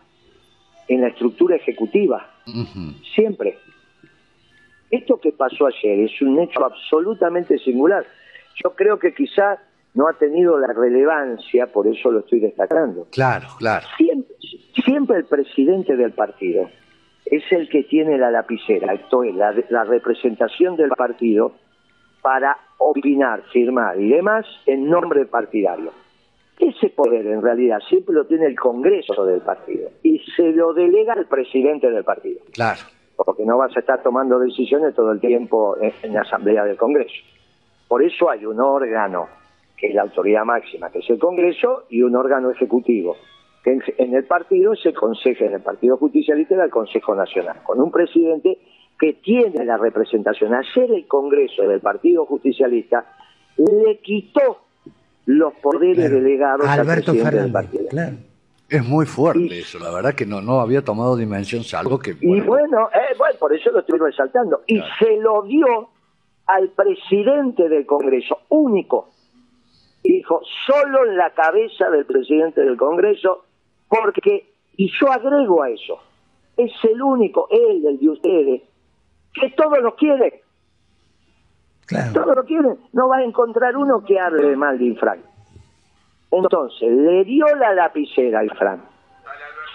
en 0.88 1.02
la 1.02 1.08
estructura 1.08 1.56
ejecutiva, 1.56 2.28
siempre. 3.14 3.58
Esto 4.90 5.20
que 5.20 5.32
pasó 5.32 5.66
ayer 5.66 6.00
es 6.00 6.20
un 6.20 6.40
hecho 6.40 6.64
absolutamente 6.64 7.58
singular. 7.58 8.04
Yo 8.62 8.74
creo 8.74 8.98
que 8.98 9.14
quizá 9.14 9.58
no 9.94 10.08
ha 10.08 10.14
tenido 10.14 10.58
la 10.58 10.72
relevancia, 10.72 11.66
por 11.68 11.86
eso 11.86 12.10
lo 12.10 12.20
estoy 12.20 12.40
destacando. 12.40 13.06
Claro, 13.12 13.46
claro. 13.58 13.86
Siempre, 13.96 14.34
siempre 14.84 15.18
el 15.18 15.24
presidente 15.24 15.96
del 15.96 16.12
partido 16.12 16.68
es 17.30 17.44
el 17.52 17.68
que 17.68 17.84
tiene 17.84 18.18
la 18.18 18.30
lapicera, 18.30 18.92
esto 18.94 19.22
es, 19.22 19.34
la, 19.34 19.54
la 19.70 19.84
representación 19.84 20.76
del 20.76 20.90
partido 20.90 21.52
para 22.22 22.56
opinar, 22.78 23.42
firmar 23.52 23.98
y 24.00 24.10
demás 24.10 24.44
en 24.66 24.88
nombre 24.90 25.24
partidario. 25.26 25.92
Ese 26.58 26.90
poder 26.90 27.26
en 27.26 27.40
realidad 27.40 27.78
siempre 27.88 28.14
lo 28.14 28.26
tiene 28.26 28.46
el 28.46 28.58
Congreso 28.58 29.24
del 29.24 29.40
partido 29.40 29.88
y 30.02 30.18
se 30.36 30.50
lo 30.52 30.74
delega 30.74 31.14
al 31.14 31.26
presidente 31.26 31.90
del 31.90 32.04
partido, 32.04 32.40
Claro. 32.52 32.80
porque 33.16 33.46
no 33.46 33.56
vas 33.56 33.74
a 33.76 33.80
estar 33.80 34.02
tomando 34.02 34.38
decisiones 34.38 34.94
todo 34.94 35.12
el 35.12 35.20
tiempo 35.20 35.76
en, 35.80 35.92
en 36.02 36.12
la 36.14 36.20
Asamblea 36.22 36.64
del 36.64 36.76
Congreso. 36.76 37.14
Por 37.88 38.02
eso 38.02 38.28
hay 38.28 38.44
un 38.44 38.60
órgano 38.60 39.28
que 39.78 39.86
es 39.88 39.94
la 39.94 40.02
autoridad 40.02 40.44
máxima, 40.44 40.90
que 40.90 40.98
es 40.98 41.08
el 41.08 41.18
Congreso, 41.18 41.84
y 41.88 42.02
un 42.02 42.14
órgano 42.14 42.50
ejecutivo, 42.50 43.16
que 43.64 43.78
en, 43.98 44.14
el 44.14 44.24
partido 44.24 44.72
es 44.72 44.84
el 44.86 44.94
Consejo, 44.94 45.44
en 45.44 45.54
el 45.54 45.60
Partido 45.60 45.96
Justicialista 45.98 46.54
era 46.54 46.64
el 46.64 46.70
Consejo 46.70 47.14
Nacional, 47.14 47.62
con 47.64 47.80
un 47.80 47.90
presidente 47.90 48.58
que 48.98 49.14
tiene 49.14 49.64
la 49.64 49.76
representación. 49.76 50.54
Ayer 50.54 50.90
el 50.92 51.06
Congreso 51.06 51.62
del 51.62 51.80
Partido 51.80 52.24
Justicialista 52.26 53.04
le 53.56 53.98
quitó 54.00 54.58
los 55.26 55.52
poderes 55.54 55.96
Claro. 56.08 56.14
delegados 56.14 56.66
al 56.68 56.80
Alberto 56.80 57.12
presidente 57.12 57.40
del 57.42 57.52
partido. 57.52 57.84
Claro. 57.88 58.16
Es 58.68 58.84
muy 58.86 59.04
fuerte 59.04 59.40
Y- 59.56 59.58
eso, 59.58 59.78
la 59.78 59.90
verdad 59.90 60.14
que 60.14 60.24
no, 60.26 60.40
no 60.40 60.60
había 60.60 60.82
tomado 60.82 61.16
dimensión, 61.16 61.62
salvo 61.64 61.98
que... 61.98 62.16
Y 62.20 62.40
bueno, 62.40 62.88
eh, 62.94 63.14
bueno, 63.18 63.36
por 63.38 63.54
eso 63.54 63.70
lo 63.72 63.80
estoy 63.80 63.98
resaltando. 63.98 64.62
Y 64.66 64.76
Claro. 64.76 64.92
se 64.98 65.16
lo 65.18 65.42
dio 65.42 65.88
al 66.46 66.68
presidente 66.70 67.68
del 67.68 67.84
Congreso, 67.86 68.38
único. 68.48 69.10
Dijo, 70.02 70.40
solo 70.66 71.06
en 71.06 71.16
la 71.16 71.30
cabeza 71.30 71.90
del 71.90 72.06
presidente 72.06 72.62
del 72.62 72.76
Congreso, 72.76 73.44
porque, 73.90 74.54
y 74.76 74.90
yo 74.98 75.12
agrego 75.12 75.62
a 75.62 75.68
eso, 75.68 75.98
es 76.56 76.72
el 76.84 77.02
único, 77.02 77.48
él, 77.50 77.84
el 77.86 77.98
de 77.98 78.08
ustedes, 78.08 78.62
que 79.34 79.50
todos 79.50 79.78
lo 79.82 79.94
quiere, 79.96 80.42
Claro. 81.86 82.12
todos 82.12 82.36
lo 82.36 82.44
quieren. 82.44 82.78
No 82.92 83.08
va 83.08 83.16
a 83.16 83.24
encontrar 83.24 83.76
uno 83.76 84.04
que 84.04 84.18
hable 84.20 84.54
mal 84.56 84.78
de 84.78 84.84
Infran. 84.84 85.20
Entonces, 86.30 86.88
le 86.88 87.24
dio 87.24 87.44
la 87.56 87.74
lapicera 87.74 88.38
a 88.40 88.44
Infran. 88.44 88.80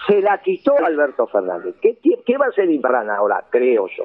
Se 0.06 0.22
la 0.22 0.40
quitó 0.40 0.72
Alberto 0.82 1.26
Fernández. 1.26 1.74
¿Qué, 1.82 1.98
qué 2.24 2.38
va 2.38 2.46
a 2.46 2.48
hacer 2.48 2.70
Infran 2.70 3.10
ahora? 3.10 3.44
Creo 3.50 3.86
yo. 3.94 4.04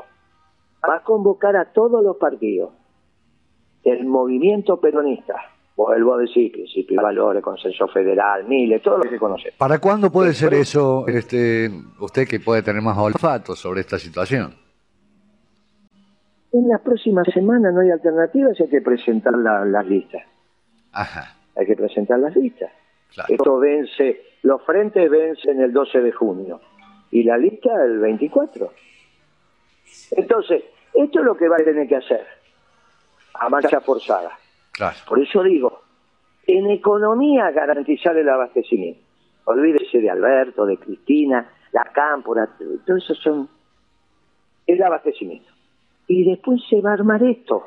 Va 0.89 0.95
a 0.97 1.04
convocar 1.04 1.56
a 1.56 1.71
todos 1.71 2.04
los 2.04 2.17
partidos 2.17 2.71
del 3.86 4.04
movimiento 4.06 4.82
peronista. 4.82 5.36
Vuelvo 5.88 6.15
a 6.15 6.17
decir, 6.20 6.52
principio 6.52 6.98
de 6.98 7.04
valores, 7.04 7.44
consenso 7.44 7.88
federal, 7.88 8.46
miles, 8.48 8.82
todo 8.82 8.98
lo 9.00 9.10
que 9.10 9.17
conocemos. 9.17 9.58
¿Para 9.58 9.80
cuándo 9.80 10.12
puede 10.12 10.34
ser 10.34 10.54
eso, 10.54 11.06
este, 11.08 11.70
usted 12.00 12.28
que 12.28 12.39
puede 12.39 12.62
tener 12.62 12.82
más 12.82 12.98
olfato 12.98 13.56
sobre 13.56 13.82
esta 13.82 13.98
situación? 13.98 14.54
En 16.54 16.67
las 16.67 16.82
próximas 16.82 17.26
semanas 17.34 17.74
no 17.74 17.82
hay 17.82 17.89
alternativas, 17.91 18.60
hay 18.60 18.67
que 18.70 18.82
presentar 18.82 19.34
la- 19.38 19.65
las 19.65 19.86
listas. 19.86 20.22
Ajá, 20.91 21.36
Hay 21.56 21.65
que 21.65 21.76
presentar 21.76 22.20
las 22.20 22.36
listas. 22.36 22.72
claro. 23.13 23.34
Esto 23.34 23.58
vence, 23.60 24.22
los 24.44 24.62
frentes 24.63 25.10
vencen 25.10 25.62
el 25.62 25.74
12 25.74 26.00
de 26.02 26.12
junio 26.12 26.62
y 27.12 27.24
la 27.24 27.38
lista 27.38 27.70
el 27.84 28.00
24. 28.00 28.72
Entonces, 30.12 30.63
esto 30.94 31.20
es 31.20 31.26
lo 31.26 31.36
que 31.36 31.50
va 31.50 31.56
a 31.58 31.63
tener 31.63 31.88
que 31.88 31.96
hacer 31.98 32.26
a 33.34 33.50
marcha 33.50 33.80
forzada. 33.82 34.32
Claro. 34.72 34.98
Por 35.08 35.20
eso 35.22 35.44
digo, 35.44 35.82
en 36.48 36.70
economía 36.70 37.52
garantizar 37.52 38.16
el 38.18 38.30
abastecimiento. 38.30 39.02
Olvídese 39.46 40.00
de 40.00 40.10
Alberto, 40.10 40.66
de 40.66 40.78
Cristina, 40.78 41.50
la 41.72 41.84
Cámpora, 41.94 42.50
todo 42.86 42.98
eso 42.98 43.16
son 43.16 43.50
el 44.68 44.84
abastecimiento. 44.84 45.52
Y 46.08 46.30
después 46.30 46.62
se 46.70 46.82
va 46.82 46.92
a 46.92 46.94
armar 46.94 47.24
esto. 47.24 47.64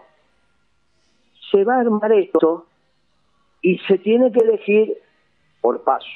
Se 1.51 1.65
va 1.65 1.77
a 1.77 1.81
armar 1.81 2.13
esto 2.13 2.67
y 3.63 3.79
se 3.79 3.99
tiene 3.99 4.31
que 4.31 4.41
elegir 4.41 4.99
por 5.61 5.83
paso 5.83 6.07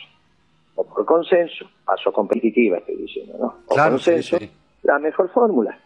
o 0.74 0.84
por 0.84 1.04
consenso, 1.04 1.68
paso 1.84 2.12
competitiva 2.12 2.78
estoy 2.78 2.96
diciendo, 2.96 3.36
¿no? 3.38 3.46
O 3.66 3.74
Claro, 3.74 3.98
sí, 3.98 4.12
consenso, 4.12 4.38
sí. 4.38 4.50
la 4.82 4.98
mejor 4.98 5.30
fórmula. 5.32 5.78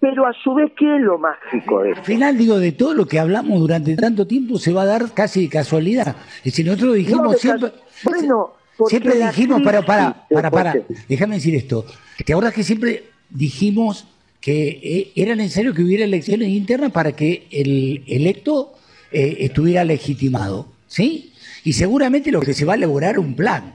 Pero 0.00 0.26
a 0.26 0.32
su 0.42 0.52
vez, 0.54 0.70
¿qué 0.78 0.96
es 0.96 1.00
lo 1.02 1.18
mágico 1.18 1.80
de 1.82 1.88
Al 1.92 1.94
esto? 1.94 2.04
final, 2.04 2.36
digo, 2.36 2.58
de 2.58 2.72
todo 2.72 2.92
lo 2.94 3.06
que 3.06 3.18
hablamos 3.18 3.58
durante 3.58 3.96
tanto 3.96 4.26
tiempo 4.26 4.58
se 4.58 4.72
va 4.72 4.82
a 4.82 4.86
dar 4.86 5.14
casi 5.14 5.42
de 5.42 5.48
casualidad. 5.48 6.14
Es 6.38 6.44
decir, 6.52 6.66
nosotros 6.66 6.94
dijimos 6.96 7.22
No, 7.22 7.32
siempre. 7.34 7.72
bueno, 8.04 8.50
siempre 8.88 9.14
dijimos, 9.18 9.62
para, 9.62 9.82
para, 9.86 10.26
para, 10.50 10.72
después- 10.74 11.06
déjame 11.08 11.36
decir 11.36 11.54
esto. 11.54 11.86
¿Te 12.24 12.32
acuerdas 12.34 12.52
que 12.54 12.62
siempre 12.64 13.04
dijimos 13.30 14.06
que 14.40 14.78
eh, 14.82 15.12
era 15.14 15.34
necesario 15.34 15.72
que 15.72 15.82
hubiera 15.82 16.04
elecciones 16.04 16.48
internas 16.50 16.92
para 16.92 17.12
que 17.12 17.46
el 17.50 18.04
electo 18.06 18.74
eh, 19.10 19.36
estuviera 19.40 19.84
legitimado? 19.84 20.68
¿Sí? 20.86 21.32
Y 21.64 21.72
seguramente 21.72 22.30
lo 22.30 22.40
que 22.40 22.52
se 22.52 22.66
va 22.66 22.74
a 22.74 22.76
elaborar 22.76 23.18
un 23.18 23.34
plan. 23.34 23.72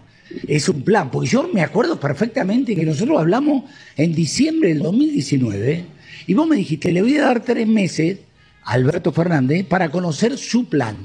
Es 0.47 0.69
un 0.69 0.83
plan, 0.83 1.09
porque 1.09 1.27
yo 1.27 1.49
me 1.51 1.63
acuerdo 1.63 1.99
perfectamente 1.99 2.75
que 2.75 2.85
nosotros 2.85 3.17
hablamos 3.19 3.63
en 3.97 4.13
diciembre 4.13 4.69
del 4.69 4.79
2019 4.83 5.85
y 6.29 6.35
vos 6.35 6.47
me 6.47 6.57
dijiste, 6.57 6.91
le 6.91 7.01
voy 7.01 7.17
a 7.17 7.23
dar 7.23 7.39
tres 7.39 7.67
meses 7.67 8.23
a 8.63 8.73
Alberto 8.73 9.11
Fernández 9.11 9.65
para 9.65 9.89
conocer 9.89 10.37
su 10.37 10.69
plan. 10.69 10.95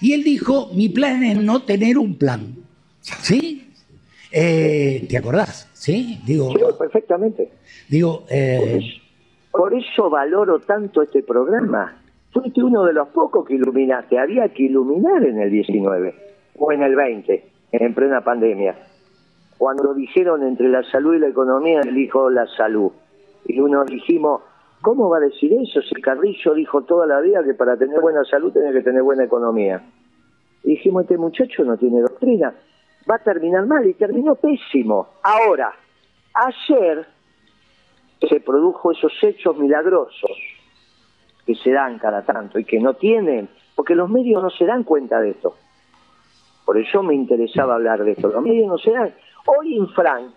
Y 0.00 0.14
él 0.14 0.24
dijo, 0.24 0.70
mi 0.72 0.88
plan 0.88 1.22
es 1.22 1.36
no 1.36 1.64
tener 1.64 1.98
un 1.98 2.16
plan. 2.16 2.54
¿Sí? 3.02 3.70
Eh, 4.32 5.06
¿Te 5.06 5.18
acordás? 5.18 5.68
¿Sí? 5.74 6.18
Digo, 6.24 6.50
Sí, 6.52 6.64
perfectamente. 6.78 7.50
digo 7.90 8.24
eh, 8.30 8.80
Por 9.50 9.74
eso 9.74 10.08
valoro 10.08 10.60
tanto 10.60 11.02
este 11.02 11.22
programa. 11.22 12.00
Fuiste 12.32 12.62
uno 12.62 12.84
de 12.84 12.94
los 12.94 13.08
pocos 13.08 13.46
que 13.46 13.56
iluminaste. 13.56 14.18
Había 14.18 14.48
que 14.48 14.62
iluminar 14.62 15.26
en 15.26 15.40
el 15.40 15.50
19 15.50 16.14
o 16.56 16.72
en 16.72 16.82
el 16.82 16.96
20, 16.96 17.44
en 17.72 17.94
plena 17.94 18.22
pandemia. 18.24 18.78
Cuando 19.58 19.92
dijeron 19.92 20.42
entre 20.42 20.70
la 20.70 20.82
salud 20.84 21.16
y 21.16 21.18
la 21.18 21.28
economía, 21.28 21.80
elijo 21.82 22.30
la 22.30 22.46
salud. 22.56 22.92
Y 23.46 23.60
uno 23.60 23.84
dijimos, 23.84 24.40
¿cómo 24.84 25.08
va 25.08 25.16
a 25.16 25.20
decir 25.20 25.50
eso 25.54 25.80
si 25.80 25.94
Carrillo 26.02 26.52
dijo 26.52 26.82
toda 26.82 27.06
la 27.06 27.20
vida 27.20 27.42
que 27.42 27.54
para 27.54 27.74
tener 27.76 28.00
buena 28.00 28.22
salud 28.24 28.52
tenía 28.52 28.70
que 28.70 28.82
tener 28.82 29.02
buena 29.02 29.24
economía? 29.24 29.82
Y 30.62 30.72
dijimos, 30.72 31.04
este 31.04 31.16
muchacho 31.16 31.64
no 31.64 31.78
tiene 31.78 32.02
doctrina, 32.02 32.54
va 33.10 33.14
a 33.14 33.18
terminar 33.18 33.66
mal 33.66 33.86
y 33.86 33.94
terminó 33.94 34.34
pésimo. 34.34 35.08
Ahora, 35.22 35.72
ayer 36.34 37.06
se 38.28 38.40
produjo 38.40 38.92
esos 38.92 39.12
hechos 39.22 39.56
milagrosos 39.56 40.36
que 41.46 41.54
se 41.54 41.72
dan 41.72 41.98
cada 41.98 42.22
tanto 42.22 42.58
y 42.58 42.64
que 42.64 42.78
no 42.78 42.92
tienen, 42.94 43.48
porque 43.74 43.94
los 43.94 44.10
medios 44.10 44.42
no 44.42 44.50
se 44.50 44.66
dan 44.66 44.84
cuenta 44.84 45.18
de 45.18 45.30
esto. 45.30 45.56
Por 46.66 46.78
eso 46.78 47.02
me 47.02 47.14
interesaba 47.14 47.76
hablar 47.76 48.04
de 48.04 48.12
esto. 48.12 48.28
Los 48.28 48.42
medios 48.42 48.68
no 48.68 48.76
se 48.76 48.90
dan. 48.90 49.14
Hoy 49.46 49.76
Infran 49.76 50.32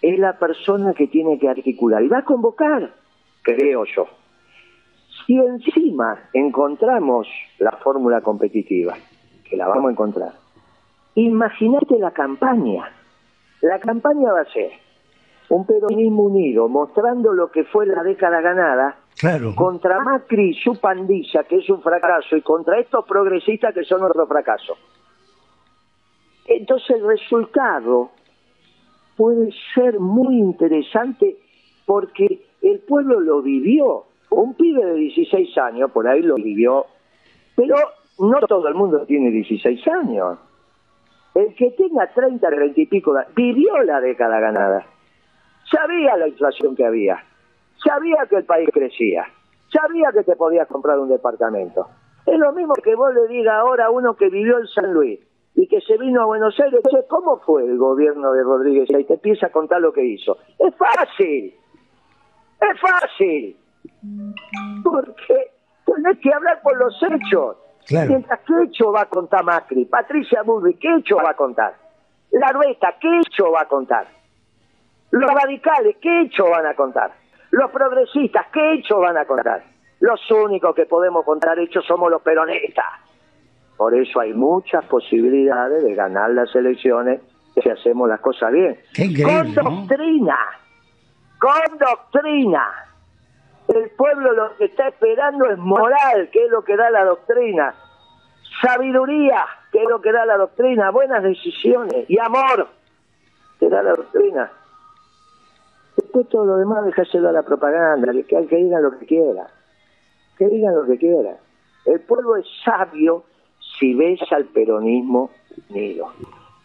es 0.00 0.18
la 0.18 0.38
persona 0.38 0.94
que 0.94 1.06
tiene 1.06 1.38
que 1.38 1.50
articular 1.50 2.02
y 2.02 2.08
va 2.08 2.18
a 2.18 2.24
convocar, 2.24 3.03
creo 3.44 3.84
yo. 3.84 4.08
Si 5.24 5.36
encima 5.36 6.18
encontramos 6.32 7.28
la 7.58 7.72
fórmula 7.72 8.20
competitiva, 8.20 8.96
que 9.48 9.56
la 9.56 9.68
vamos 9.68 9.88
a 9.88 9.92
encontrar, 9.92 10.32
imagínate 11.14 11.98
la 11.98 12.10
campaña. 12.10 12.90
La 13.60 13.78
campaña 13.78 14.32
va 14.32 14.40
a 14.40 14.52
ser 14.52 14.72
un 15.50 15.64
peronismo 15.66 16.24
unido 16.24 16.68
mostrando 16.68 17.32
lo 17.32 17.50
que 17.50 17.64
fue 17.64 17.86
la 17.86 18.02
década 18.02 18.40
ganada 18.40 18.96
claro. 19.18 19.54
contra 19.54 20.00
Macri 20.00 20.50
y 20.50 20.54
su 20.54 20.80
pandilla, 20.80 21.44
que 21.44 21.56
es 21.56 21.70
un 21.70 21.80
fracaso, 21.82 22.36
y 22.36 22.42
contra 22.42 22.78
estos 22.80 23.04
progresistas 23.06 23.72
que 23.72 23.84
son 23.84 24.02
otro 24.02 24.26
fracaso. 24.26 24.76
Entonces 26.46 26.90
el 26.96 27.06
resultado 27.06 28.10
puede 29.16 29.50
ser 29.74 30.00
muy 30.00 30.38
interesante 30.38 31.36
porque 31.86 32.42
el 32.70 32.80
pueblo 32.80 33.20
lo 33.20 33.42
vivió. 33.42 34.04
Un 34.30 34.54
pibe 34.54 34.84
de 34.84 34.94
16 34.94 35.56
años 35.58 35.90
por 35.92 36.08
ahí 36.08 36.22
lo 36.22 36.34
vivió, 36.34 36.86
pero 37.54 37.76
no 38.18 38.40
todo 38.48 38.66
el 38.68 38.74
mundo 38.74 39.04
tiene 39.06 39.30
16 39.30 39.86
años. 39.88 40.38
El 41.34 41.54
que 41.54 41.70
tenga 41.72 42.12
30, 42.12 42.48
30 42.48 42.80
y 42.80 42.86
pico, 42.86 43.14
vivió 43.34 43.82
la 43.82 44.00
década 44.00 44.40
ganada. 44.40 44.86
Sabía 45.70 46.16
la 46.16 46.28
inflación 46.28 46.76
que 46.76 46.84
había. 46.84 47.22
Sabía 47.84 48.26
que 48.28 48.36
el 48.36 48.44
país 48.44 48.68
crecía. 48.72 49.24
Sabía 49.72 50.10
que 50.12 50.22
te 50.22 50.36
podías 50.36 50.68
comprar 50.68 50.98
un 50.98 51.08
departamento. 51.08 51.88
Es 52.26 52.38
lo 52.38 52.52
mismo 52.52 52.74
que 52.74 52.94
vos 52.94 53.12
le 53.12 53.26
digas 53.28 53.54
ahora 53.54 53.86
a 53.86 53.90
uno 53.90 54.14
que 54.14 54.28
vivió 54.30 54.58
en 54.58 54.66
San 54.68 54.92
Luis 54.92 55.20
y 55.54 55.68
que 55.68 55.80
se 55.80 55.96
vino 55.98 56.22
a 56.22 56.26
Buenos 56.26 56.58
Aires, 56.58 56.80
¿cómo 57.08 57.38
fue 57.40 57.64
el 57.64 57.78
gobierno 57.78 58.32
de 58.32 58.42
Rodríguez? 58.42 58.88
Y 58.90 59.04
te 59.04 59.14
empieza 59.14 59.46
a 59.46 59.52
contar 59.52 59.80
lo 59.80 59.92
que 59.92 60.04
hizo. 60.04 60.38
Es 60.58 60.74
fácil, 60.76 61.54
es 62.72 62.80
fácil, 62.80 63.56
porque 64.82 65.50
tenés 65.84 66.18
que 66.20 66.32
hablar 66.32 66.60
por 66.62 66.76
los 66.76 66.94
hechos. 67.02 67.56
Mientras, 67.90 68.40
¿qué 68.46 68.54
hecho 68.64 68.92
va 68.92 69.02
a 69.02 69.06
contar 69.06 69.44
Macri? 69.44 69.84
Patricia 69.84 70.42
Burri, 70.42 70.74
¿qué 70.74 70.88
hecho 70.96 71.16
va 71.16 71.30
a 71.30 71.34
contar? 71.34 71.74
La 72.30 72.50
Rueta, 72.50 72.94
¿qué 73.00 73.08
hecho 73.18 73.50
va 73.50 73.62
a 73.62 73.68
contar? 73.68 74.06
Los 75.10 75.30
radicales, 75.30 75.96
¿qué 76.00 76.22
hecho 76.22 76.48
van 76.48 76.66
a 76.66 76.74
contar? 76.74 77.12
Los 77.50 77.70
progresistas, 77.70 78.46
¿qué 78.52 78.74
hecho 78.74 78.98
van 78.98 79.16
a 79.16 79.24
contar? 79.26 79.62
Los 80.00 80.20
únicos 80.30 80.74
que 80.74 80.86
podemos 80.86 81.24
contar 81.24 81.58
hechos 81.58 81.84
somos 81.86 82.10
los 82.10 82.22
peronistas. 82.22 82.84
Por 83.76 83.94
eso 83.94 84.20
hay 84.20 84.32
muchas 84.32 84.84
posibilidades 84.86 85.84
de 85.84 85.94
ganar 85.94 86.30
las 86.30 86.54
elecciones 86.54 87.20
si 87.62 87.68
hacemos 87.68 88.08
las 88.08 88.20
cosas 88.20 88.52
bien. 88.52 88.78
con 89.24 89.54
doctrina, 89.54 90.36
con 91.44 91.78
doctrina. 91.78 92.66
El 93.68 93.90
pueblo 93.90 94.32
lo 94.32 94.56
que 94.56 94.64
está 94.64 94.88
esperando 94.88 95.44
es 95.50 95.58
moral, 95.58 96.30
que 96.32 96.46
es 96.46 96.50
lo 96.50 96.64
que 96.64 96.74
da 96.74 96.90
la 96.90 97.04
doctrina. 97.04 97.74
Sabiduría, 98.62 99.44
que 99.70 99.82
es 99.82 99.88
lo 99.90 100.00
que 100.00 100.10
da 100.10 100.24
la 100.24 100.38
doctrina. 100.38 100.90
Buenas 100.90 101.22
decisiones 101.22 102.08
y 102.08 102.18
amor, 102.18 102.68
que 103.60 103.68
da 103.68 103.82
la 103.82 103.90
doctrina. 103.90 104.50
Después 105.98 106.28
todo 106.30 106.46
lo 106.46 106.56
demás 106.56 106.86
dejárselo 106.86 107.28
a 107.28 107.32
la 107.32 107.42
propaganda, 107.42 108.10
que, 108.12 108.24
que 108.24 108.56
digan 108.56 108.82
lo 108.82 108.98
que 108.98 109.04
quiera. 109.04 109.46
Que 110.38 110.46
digan 110.46 110.74
lo 110.74 110.86
que 110.86 110.96
quiera. 110.96 111.36
El 111.84 112.00
pueblo 112.00 112.36
es 112.36 112.46
sabio 112.64 113.24
si 113.78 113.92
ves 113.92 114.20
al 114.32 114.46
peronismo 114.46 115.30
unido. 115.68 116.10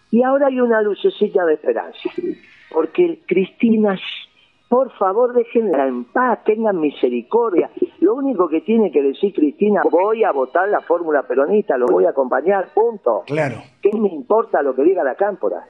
Y 0.09 0.23
ahora 0.23 0.47
hay 0.47 0.61
una 0.61 0.81
lucecita 0.81 1.45
de 1.45 1.55
esperanza, 1.55 2.09
porque 2.71 3.19
Cristina, 3.27 3.99
por 4.69 4.91
favor 4.97 5.33
déjenla 5.33 5.87
en 5.87 6.05
paz, 6.05 6.43
tengan 6.45 6.79
misericordia. 6.79 7.69
Lo 7.99 8.15
único 8.15 8.47
que 8.47 8.61
tiene 8.61 8.91
que 8.91 9.01
decir 9.01 9.33
Cristina, 9.33 9.81
voy 9.89 10.23
a 10.23 10.31
votar 10.31 10.69
la 10.69 10.81
fórmula 10.81 11.23
peronista, 11.23 11.77
lo 11.77 11.87
voy 11.87 12.05
a 12.05 12.11
acompañar, 12.11 12.69
punto. 12.73 13.23
Claro. 13.25 13.57
¿Qué 13.81 13.89
me 13.97 14.09
importa 14.09 14.61
lo 14.61 14.73
que 14.75 14.83
diga 14.83 15.03
la 15.03 15.15
cámpora? 15.15 15.65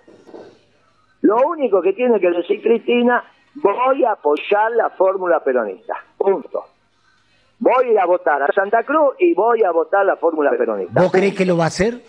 Lo 1.22 1.38
único 1.48 1.82
que 1.82 1.94
tiene 1.94 2.20
que 2.20 2.30
decir 2.30 2.62
Cristina, 2.62 3.24
voy 3.56 4.04
a 4.04 4.12
apoyar 4.12 4.72
la 4.74 4.90
fórmula 4.92 5.44
peronista, 5.44 5.96
punto 6.18 6.66
voy 7.60 7.88
a 7.88 7.92
ir 7.92 8.00
a 8.00 8.06
votar 8.06 8.42
a 8.42 8.48
Santa 8.54 8.84
Cruz 8.84 9.16
y 9.20 9.34
voy 9.34 9.64
a 9.64 9.72
votar 9.72 10.06
la 10.06 10.16
fórmula 10.16 10.52
peronista. 10.52 11.02
¿Vos 11.02 11.12
crees 11.12 11.36
que 11.36 11.46
lo 11.46 11.58
va 11.58 11.66
a 11.66 11.68
hacer? 11.68 12.02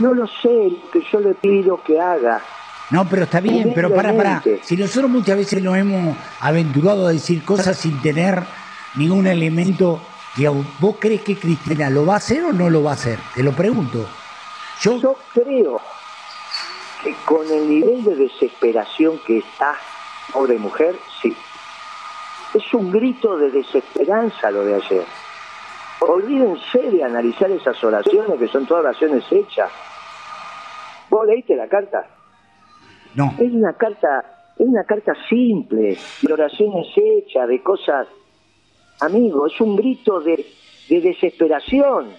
No 0.00 0.14
lo 0.14 0.26
sé, 0.26 0.72
que 0.92 1.00
yo 1.10 1.20
le 1.20 1.34
pido 1.34 1.82
que 1.82 2.00
haga. 2.00 2.40
No, 2.92 3.08
pero 3.08 3.22
está 3.22 3.40
bien, 3.40 3.72
pero 3.74 3.94
para, 3.94 4.14
para. 4.14 4.42
Si 4.60 4.76
nosotros 4.76 5.10
muchas 5.10 5.38
veces 5.38 5.62
nos 5.62 5.78
hemos 5.78 6.14
aventurado 6.40 7.06
a 7.06 7.12
decir 7.12 7.42
cosas 7.42 7.78
sin 7.78 8.02
tener 8.02 8.42
ningún 8.96 9.26
elemento, 9.26 9.98
¿vos 10.78 10.96
crees 11.00 11.22
que 11.22 11.36
Cristina 11.36 11.88
lo 11.88 12.04
va 12.04 12.14
a 12.14 12.16
hacer 12.18 12.44
o 12.44 12.52
no 12.52 12.68
lo 12.68 12.82
va 12.82 12.90
a 12.90 12.94
hacer? 12.94 13.18
Te 13.34 13.42
lo 13.42 13.52
pregunto. 13.52 14.06
Yo, 14.82 14.98
yo 15.00 15.16
creo 15.32 15.80
que 17.02 17.14
con 17.24 17.50
el 17.50 17.66
nivel 17.66 18.04
de 18.04 18.14
desesperación 18.14 19.18
que 19.26 19.38
está, 19.38 19.74
pobre 20.30 20.58
mujer, 20.58 20.94
sí. 21.22 21.34
Es 22.52 22.74
un 22.74 22.92
grito 22.92 23.38
de 23.38 23.52
desesperanza 23.52 24.50
lo 24.50 24.66
de 24.66 24.74
ayer. 24.74 25.06
Olvídense 26.00 26.78
de 26.78 27.02
analizar 27.02 27.50
esas 27.50 27.82
oraciones 27.82 28.38
que 28.38 28.48
son 28.48 28.66
todas 28.66 28.84
oraciones 28.84 29.24
hechas. 29.30 29.70
¿Vos 31.08 31.26
leíste 31.26 31.56
la 31.56 31.68
carta? 31.68 32.06
No. 33.14 33.34
Es 33.38 33.52
una 33.52 33.74
carta, 33.74 34.24
es 34.56 34.66
una 34.66 34.84
carta 34.84 35.12
simple, 35.28 35.98
de 36.22 36.32
oraciones 36.32 36.86
hechas, 36.96 37.48
de 37.48 37.62
cosas. 37.62 38.06
Amigo, 39.00 39.46
es 39.46 39.60
un 39.60 39.76
grito 39.76 40.20
de, 40.20 40.46
de 40.88 41.00
desesperación, 41.00 42.12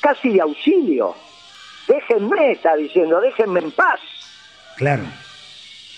casi 0.00 0.30
de 0.30 0.40
auxilio. 0.40 1.14
Déjenme, 1.88 2.52
está 2.52 2.76
diciendo, 2.76 3.20
déjenme 3.20 3.60
en 3.60 3.70
paz. 3.72 4.00
Claro. 4.76 5.02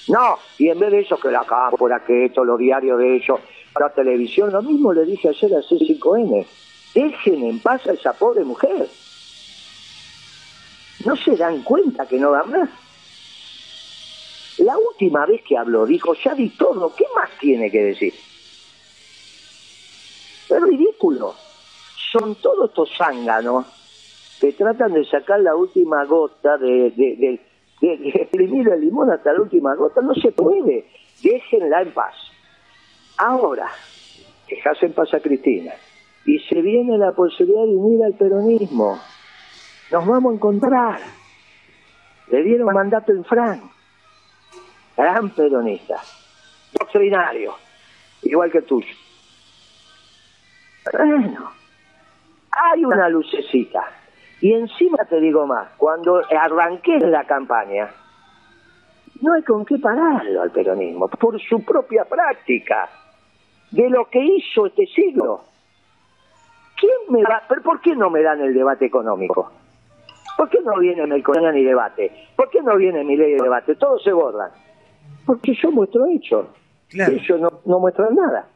No, 0.08 0.38
y 0.58 0.68
en 0.68 0.78
vez 0.78 0.90
de 0.90 1.00
eso, 1.00 1.16
que 1.16 1.30
la 1.30 1.44
cámpora, 1.44 2.02
que 2.06 2.26
esto, 2.26 2.44
los 2.44 2.58
diarios 2.58 2.98
de 2.98 3.16
ellos, 3.16 3.40
la 3.78 3.90
televisión, 3.90 4.52
lo 4.52 4.62
mismo 4.62 4.92
le 4.92 5.04
dije 5.04 5.28
ayer 5.28 5.52
a 5.54 5.60
C5N. 5.60 6.46
Dejen 6.94 7.42
en 7.42 7.58
paz 7.60 7.86
a 7.86 7.92
esa 7.92 8.12
pobre 8.12 8.44
mujer. 8.44 8.86
¿No 11.04 11.16
se 11.16 11.36
dan 11.36 11.62
cuenta 11.62 12.06
que 12.06 12.18
no 12.18 12.30
da 12.30 12.44
más? 12.44 12.70
La 14.58 14.76
última 14.78 15.26
vez 15.26 15.42
que 15.42 15.56
habló 15.56 15.84
dijo, 15.86 16.14
ya 16.14 16.34
di 16.34 16.50
todo, 16.50 16.94
¿qué 16.94 17.04
más 17.14 17.30
tiene 17.40 17.70
que 17.70 17.82
decir? 17.82 18.14
Es 20.48 20.62
ridículo. 20.62 21.34
Son 22.12 22.36
todos 22.36 22.70
estos 22.70 22.90
zánganos 22.96 23.66
que 24.40 24.52
tratan 24.52 24.92
de 24.92 25.04
sacar 25.06 25.40
la 25.40 25.56
última 25.56 26.04
gota 26.04 26.56
de, 26.58 26.90
de, 26.90 27.40
de, 27.80 28.10
exprimir 28.14 28.68
el 28.68 28.80
limón 28.80 29.10
hasta 29.10 29.32
la 29.32 29.40
última 29.40 29.74
gota. 29.74 30.00
No 30.00 30.14
se 30.14 30.30
puede. 30.30 30.86
Déjenla 31.22 31.82
en 31.82 31.92
paz. 31.92 32.14
Ahora, 33.16 33.68
dejas 34.48 34.82
en 34.82 34.92
paz 34.92 35.12
a 35.14 35.20
Cristina 35.20 35.72
y 36.26 36.38
se 36.40 36.60
viene 36.60 36.98
la 36.98 37.12
posibilidad 37.12 37.64
de 37.64 37.76
unir 37.76 38.04
al 38.04 38.14
peronismo. 38.14 38.98
Nos 39.90 40.06
vamos 40.06 40.32
a 40.32 40.34
encontrar. 40.36 41.00
Le 42.30 42.42
dieron 42.42 42.72
mandato 42.72 43.12
en 43.12 43.24
Fran, 43.24 43.62
gran 44.96 45.30
peronista, 45.30 46.00
doctrinario, 46.72 47.54
igual 48.22 48.50
que 48.50 48.58
el 48.58 48.64
tuyo. 48.64 48.94
Bueno, 50.92 51.50
hay 52.50 52.84
una 52.84 53.08
lucecita. 53.08 53.84
Y 54.40 54.52
encima 54.52 54.98
te 55.04 55.20
digo 55.20 55.46
más, 55.46 55.68
cuando 55.76 56.22
arranqué 56.38 56.98
la 56.98 57.24
campaña, 57.24 57.90
no 59.20 59.32
hay 59.32 59.42
con 59.42 59.64
qué 59.64 59.78
pararlo 59.78 60.42
al 60.42 60.50
peronismo, 60.50 61.08
por 61.08 61.40
su 61.40 61.64
propia 61.64 62.04
práctica 62.04 62.88
de 63.70 63.88
lo 63.88 64.08
que 64.10 64.20
hizo 64.20 64.66
este 64.66 64.86
siglo. 64.86 65.44
¿Quién 66.78 66.92
me 67.08 67.22
va, 67.22 67.42
pero 67.48 67.62
¿por 67.62 67.80
qué 67.80 67.94
no 67.96 68.10
me 68.10 68.22
dan 68.22 68.40
el 68.40 68.52
debate 68.52 68.84
económico? 68.84 69.50
¿Por 70.36 70.50
qué 70.50 70.60
no 70.60 70.78
viene 70.78 71.06
Melcoña 71.06 71.52
ni 71.52 71.62
debate? 71.62 72.28
¿Por 72.36 72.50
qué 72.50 72.60
no 72.60 72.76
viene 72.76 73.04
mi 73.04 73.16
ley 73.16 73.32
de 73.34 73.42
debate? 73.42 73.76
Todos 73.76 74.02
se 74.02 74.12
borran. 74.12 74.50
Porque 75.26 75.54
yo 75.60 75.70
muestro 75.70 76.06
hechos. 76.06 76.46
Ellos 76.90 77.40
no, 77.40 77.60
no 77.64 77.80
muestran 77.80 78.14
nada. 78.14 78.46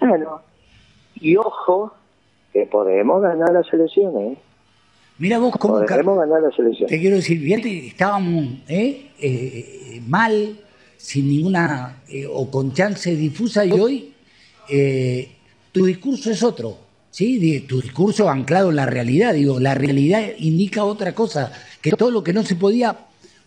Bueno, 0.00 0.42
y 1.16 1.36
ojo, 1.36 1.92
que 2.52 2.66
podemos 2.66 3.20
ganar 3.22 3.52
las 3.52 3.72
elecciones. 3.72 4.38
Mira 5.18 5.38
vos 5.38 5.56
cómo... 5.58 5.84
Podemos 5.84 6.18
ganar 6.18 6.42
las 6.42 6.58
elecciones. 6.58 6.90
Te 6.90 7.00
quiero 7.00 7.16
decir, 7.16 7.40
bien, 7.40 7.60
estábamos 7.66 8.44
¿eh? 8.68 9.10
Eh, 9.18 10.00
mal 10.06 10.58
sin 10.96 11.28
ninguna 11.28 12.02
eh, 12.08 12.26
o 12.30 12.50
con 12.50 12.72
chance 12.72 13.14
difusa 13.14 13.64
y 13.64 13.72
hoy 13.72 14.14
eh, 14.68 15.30
tu 15.72 15.86
discurso 15.86 16.30
es 16.30 16.42
otro, 16.42 16.76
¿sí? 17.10 17.60
Tu 17.66 17.80
discurso 17.80 18.28
anclado 18.28 18.70
en 18.70 18.76
la 18.76 18.86
realidad, 18.86 19.34
digo, 19.34 19.58
la 19.58 19.74
realidad 19.74 20.22
indica 20.38 20.84
otra 20.84 21.14
cosa, 21.14 21.52
que 21.80 21.92
todo 21.92 22.10
lo 22.10 22.22
que 22.22 22.32
no 22.32 22.42
se 22.42 22.56
podía, 22.56 22.96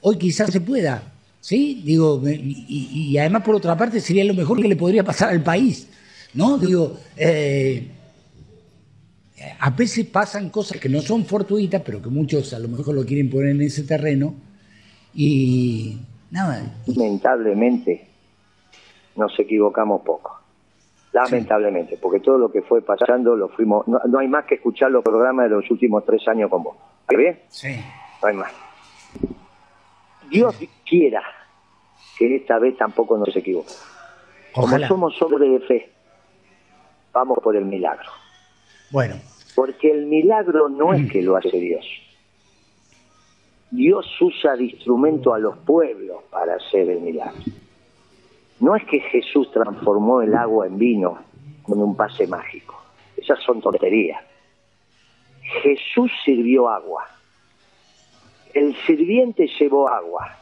hoy 0.02 0.18
quizás 0.18 0.52
se 0.52 0.62
pueda, 0.62 1.11
¿sí? 1.42 1.82
Digo, 1.84 2.22
y, 2.26 3.18
además 3.18 3.44
por 3.44 3.56
otra 3.56 3.76
parte 3.76 4.00
sería 4.00 4.24
lo 4.24 4.34
mejor 4.34 4.62
que 4.62 4.70
le 4.70 4.78
podría 4.78 5.04
pasar 5.04 5.30
al 5.30 5.44
país, 5.44 5.90
¿no? 6.34 6.58
Digo, 6.58 6.96
eh, 7.18 7.90
a 9.60 9.70
veces 9.72 10.06
pasan 10.06 10.50
cosas 10.50 10.80
que 10.80 10.88
no 10.88 11.02
son 11.02 11.26
fortuitas, 11.26 11.82
pero 11.82 12.02
que 12.02 12.10
muchos 12.10 12.54
a 12.54 12.60
lo 12.60 12.70
mejor 12.70 12.96
lo 12.96 13.06
quieren 13.06 13.30
poner 13.30 13.50
en 13.50 13.62
ese 13.62 13.84
terreno 13.84 14.34
y 15.14 15.98
Lamentablemente 16.32 18.08
nos 19.16 19.38
equivocamos 19.38 20.02
poco. 20.04 20.40
Lamentablemente, 21.12 21.98
porque 22.02 22.22
todo 22.22 22.38
lo 22.38 22.52
que 22.52 22.62
fue 22.62 22.82
pasando 22.82 23.36
lo 23.36 23.50
fuimos. 23.50 23.86
No, 23.88 24.00
hay 24.18 24.30
más 24.30 24.46
que 24.46 24.56
escuchar 24.56 24.92
los 24.92 25.04
programas 25.04 25.50
de 25.50 25.56
los 25.58 25.70
últimos 25.70 26.06
tres 26.06 26.26
años 26.30 26.50
con 26.50 26.64
vos. 26.64 26.78
¿Está 27.02 27.18
bien? 27.18 27.40
Sí. 27.50 27.76
No 28.22 28.28
hay 28.30 28.36
más. 28.36 28.52
Dios 30.32 30.56
quiera 30.86 31.22
que 32.18 32.36
esta 32.36 32.58
vez 32.58 32.78
tampoco 32.78 33.18
nos 33.18 33.36
equivoque. 33.36 33.74
Como 34.54 34.80
somos 34.88 35.22
hombres 35.22 35.52
de 35.52 35.60
fe, 35.68 35.92
vamos 37.14 37.40
por 37.44 37.56
el 37.56 37.66
milagro. 37.66 38.10
Bueno, 38.90 39.16
Porque 39.56 39.92
el 39.92 40.06
milagro 40.06 40.70
no 40.70 40.94
es 40.94 41.12
que 41.12 41.22
lo 41.22 41.36
hace 41.36 41.58
Dios. 41.58 41.86
Dios 43.70 44.06
usa 44.20 44.56
de 44.56 44.66
instrumento 44.66 45.34
a 45.34 45.40
los 45.40 45.58
pueblos 45.60 46.24
para 46.30 46.56
hacer 46.56 46.90
el 46.90 47.02
milagro. 47.02 47.42
No 48.60 48.76
es 48.76 48.86
que 48.86 49.00
Jesús 49.00 49.50
transformó 49.52 50.22
el 50.22 50.36
agua 50.36 50.68
en 50.68 50.78
vino 50.78 51.20
con 51.64 51.82
un 51.82 51.96
pase 51.96 52.28
mágico. 52.28 52.82
Esas 53.16 53.40
son 53.44 53.62
tonterías. 53.62 54.22
Jesús 55.64 56.12
sirvió 56.24 56.70
agua. 56.70 57.08
El 58.54 58.76
sirviente 58.86 59.48
llevó 59.60 59.90
agua. 59.90 60.38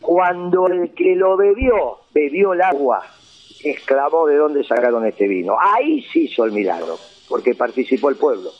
Cuando 0.00 0.68
el 0.68 0.94
que 0.94 1.14
lo 1.16 1.36
bebió, 1.36 1.98
bebió 2.14 2.52
el 2.52 2.62
agua, 2.62 3.02
exclamó 3.62 4.26
de 4.26 4.36
dónde 4.36 4.64
sacaron 4.64 5.04
este 5.04 5.26
vino. 5.26 5.56
Ahí 5.60 6.02
se 6.12 6.20
hizo 6.20 6.44
el 6.44 6.52
milagro, 6.52 6.98
porque 7.28 7.54
participó 7.54 8.10
el 8.10 8.16
pueblo. 8.16 8.50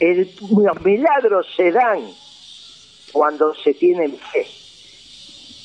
Los 0.00 0.84
milagros 0.84 1.46
se 1.56 1.72
dan 1.72 2.00
cuando 3.12 3.54
se 3.54 3.74
tienen 3.74 4.16
fe 4.16 4.46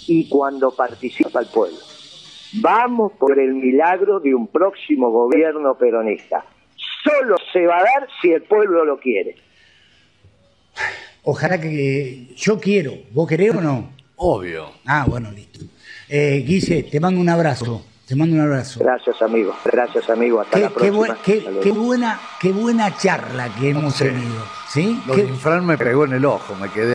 y 0.07 0.27
cuando 0.27 0.71
participa 0.71 1.41
el 1.41 1.47
pueblo. 1.47 1.77
Vamos 2.61 3.13
por 3.13 3.39
el 3.39 3.53
milagro 3.55 4.19
de 4.19 4.35
un 4.35 4.47
próximo 4.47 5.09
gobierno 5.09 5.75
peronista. 5.75 6.45
Solo 7.03 7.35
se 7.51 7.65
va 7.65 7.79
a 7.79 7.83
dar 7.83 8.07
si 8.21 8.31
el 8.31 8.43
pueblo 8.43 8.85
lo 8.85 8.99
quiere. 8.99 9.35
Ojalá 11.23 11.59
que 11.59 12.33
yo 12.35 12.59
quiero. 12.59 12.93
¿Vos 13.11 13.27
querés 13.27 13.55
o 13.55 13.61
no? 13.61 13.89
Obvio. 14.17 14.67
Ah, 14.85 15.05
bueno, 15.07 15.31
listo. 15.31 15.59
Eh, 16.09 16.43
Guise, 16.45 16.83
te 16.83 16.99
mando 16.99 17.19
un 17.21 17.29
abrazo. 17.29 17.83
Te 18.05 18.15
mando 18.15 18.35
un 18.35 18.41
abrazo. 18.41 18.81
Gracias, 18.83 19.21
amigo. 19.21 19.55
Gracias, 19.63 20.09
amigo. 20.09 20.41
Hasta 20.41 20.57
Qué, 20.57 20.61
la 20.63 20.69
qué 20.69 20.91
buen- 20.91 21.15
buena, 21.85 22.19
qué 22.39 22.51
buena 22.51 22.95
charla 22.97 23.53
que 23.55 23.69
hemos 23.69 23.97
tenido. 23.97 24.43
¿sí? 24.69 25.01
Lo 25.07 25.15
de 25.15 25.23
Infran 25.23 25.65
me 25.65 25.77
pegó 25.77 26.03
en 26.05 26.13
el 26.13 26.25
ojo, 26.25 26.53
me 26.55 26.69
quedé 26.69 26.93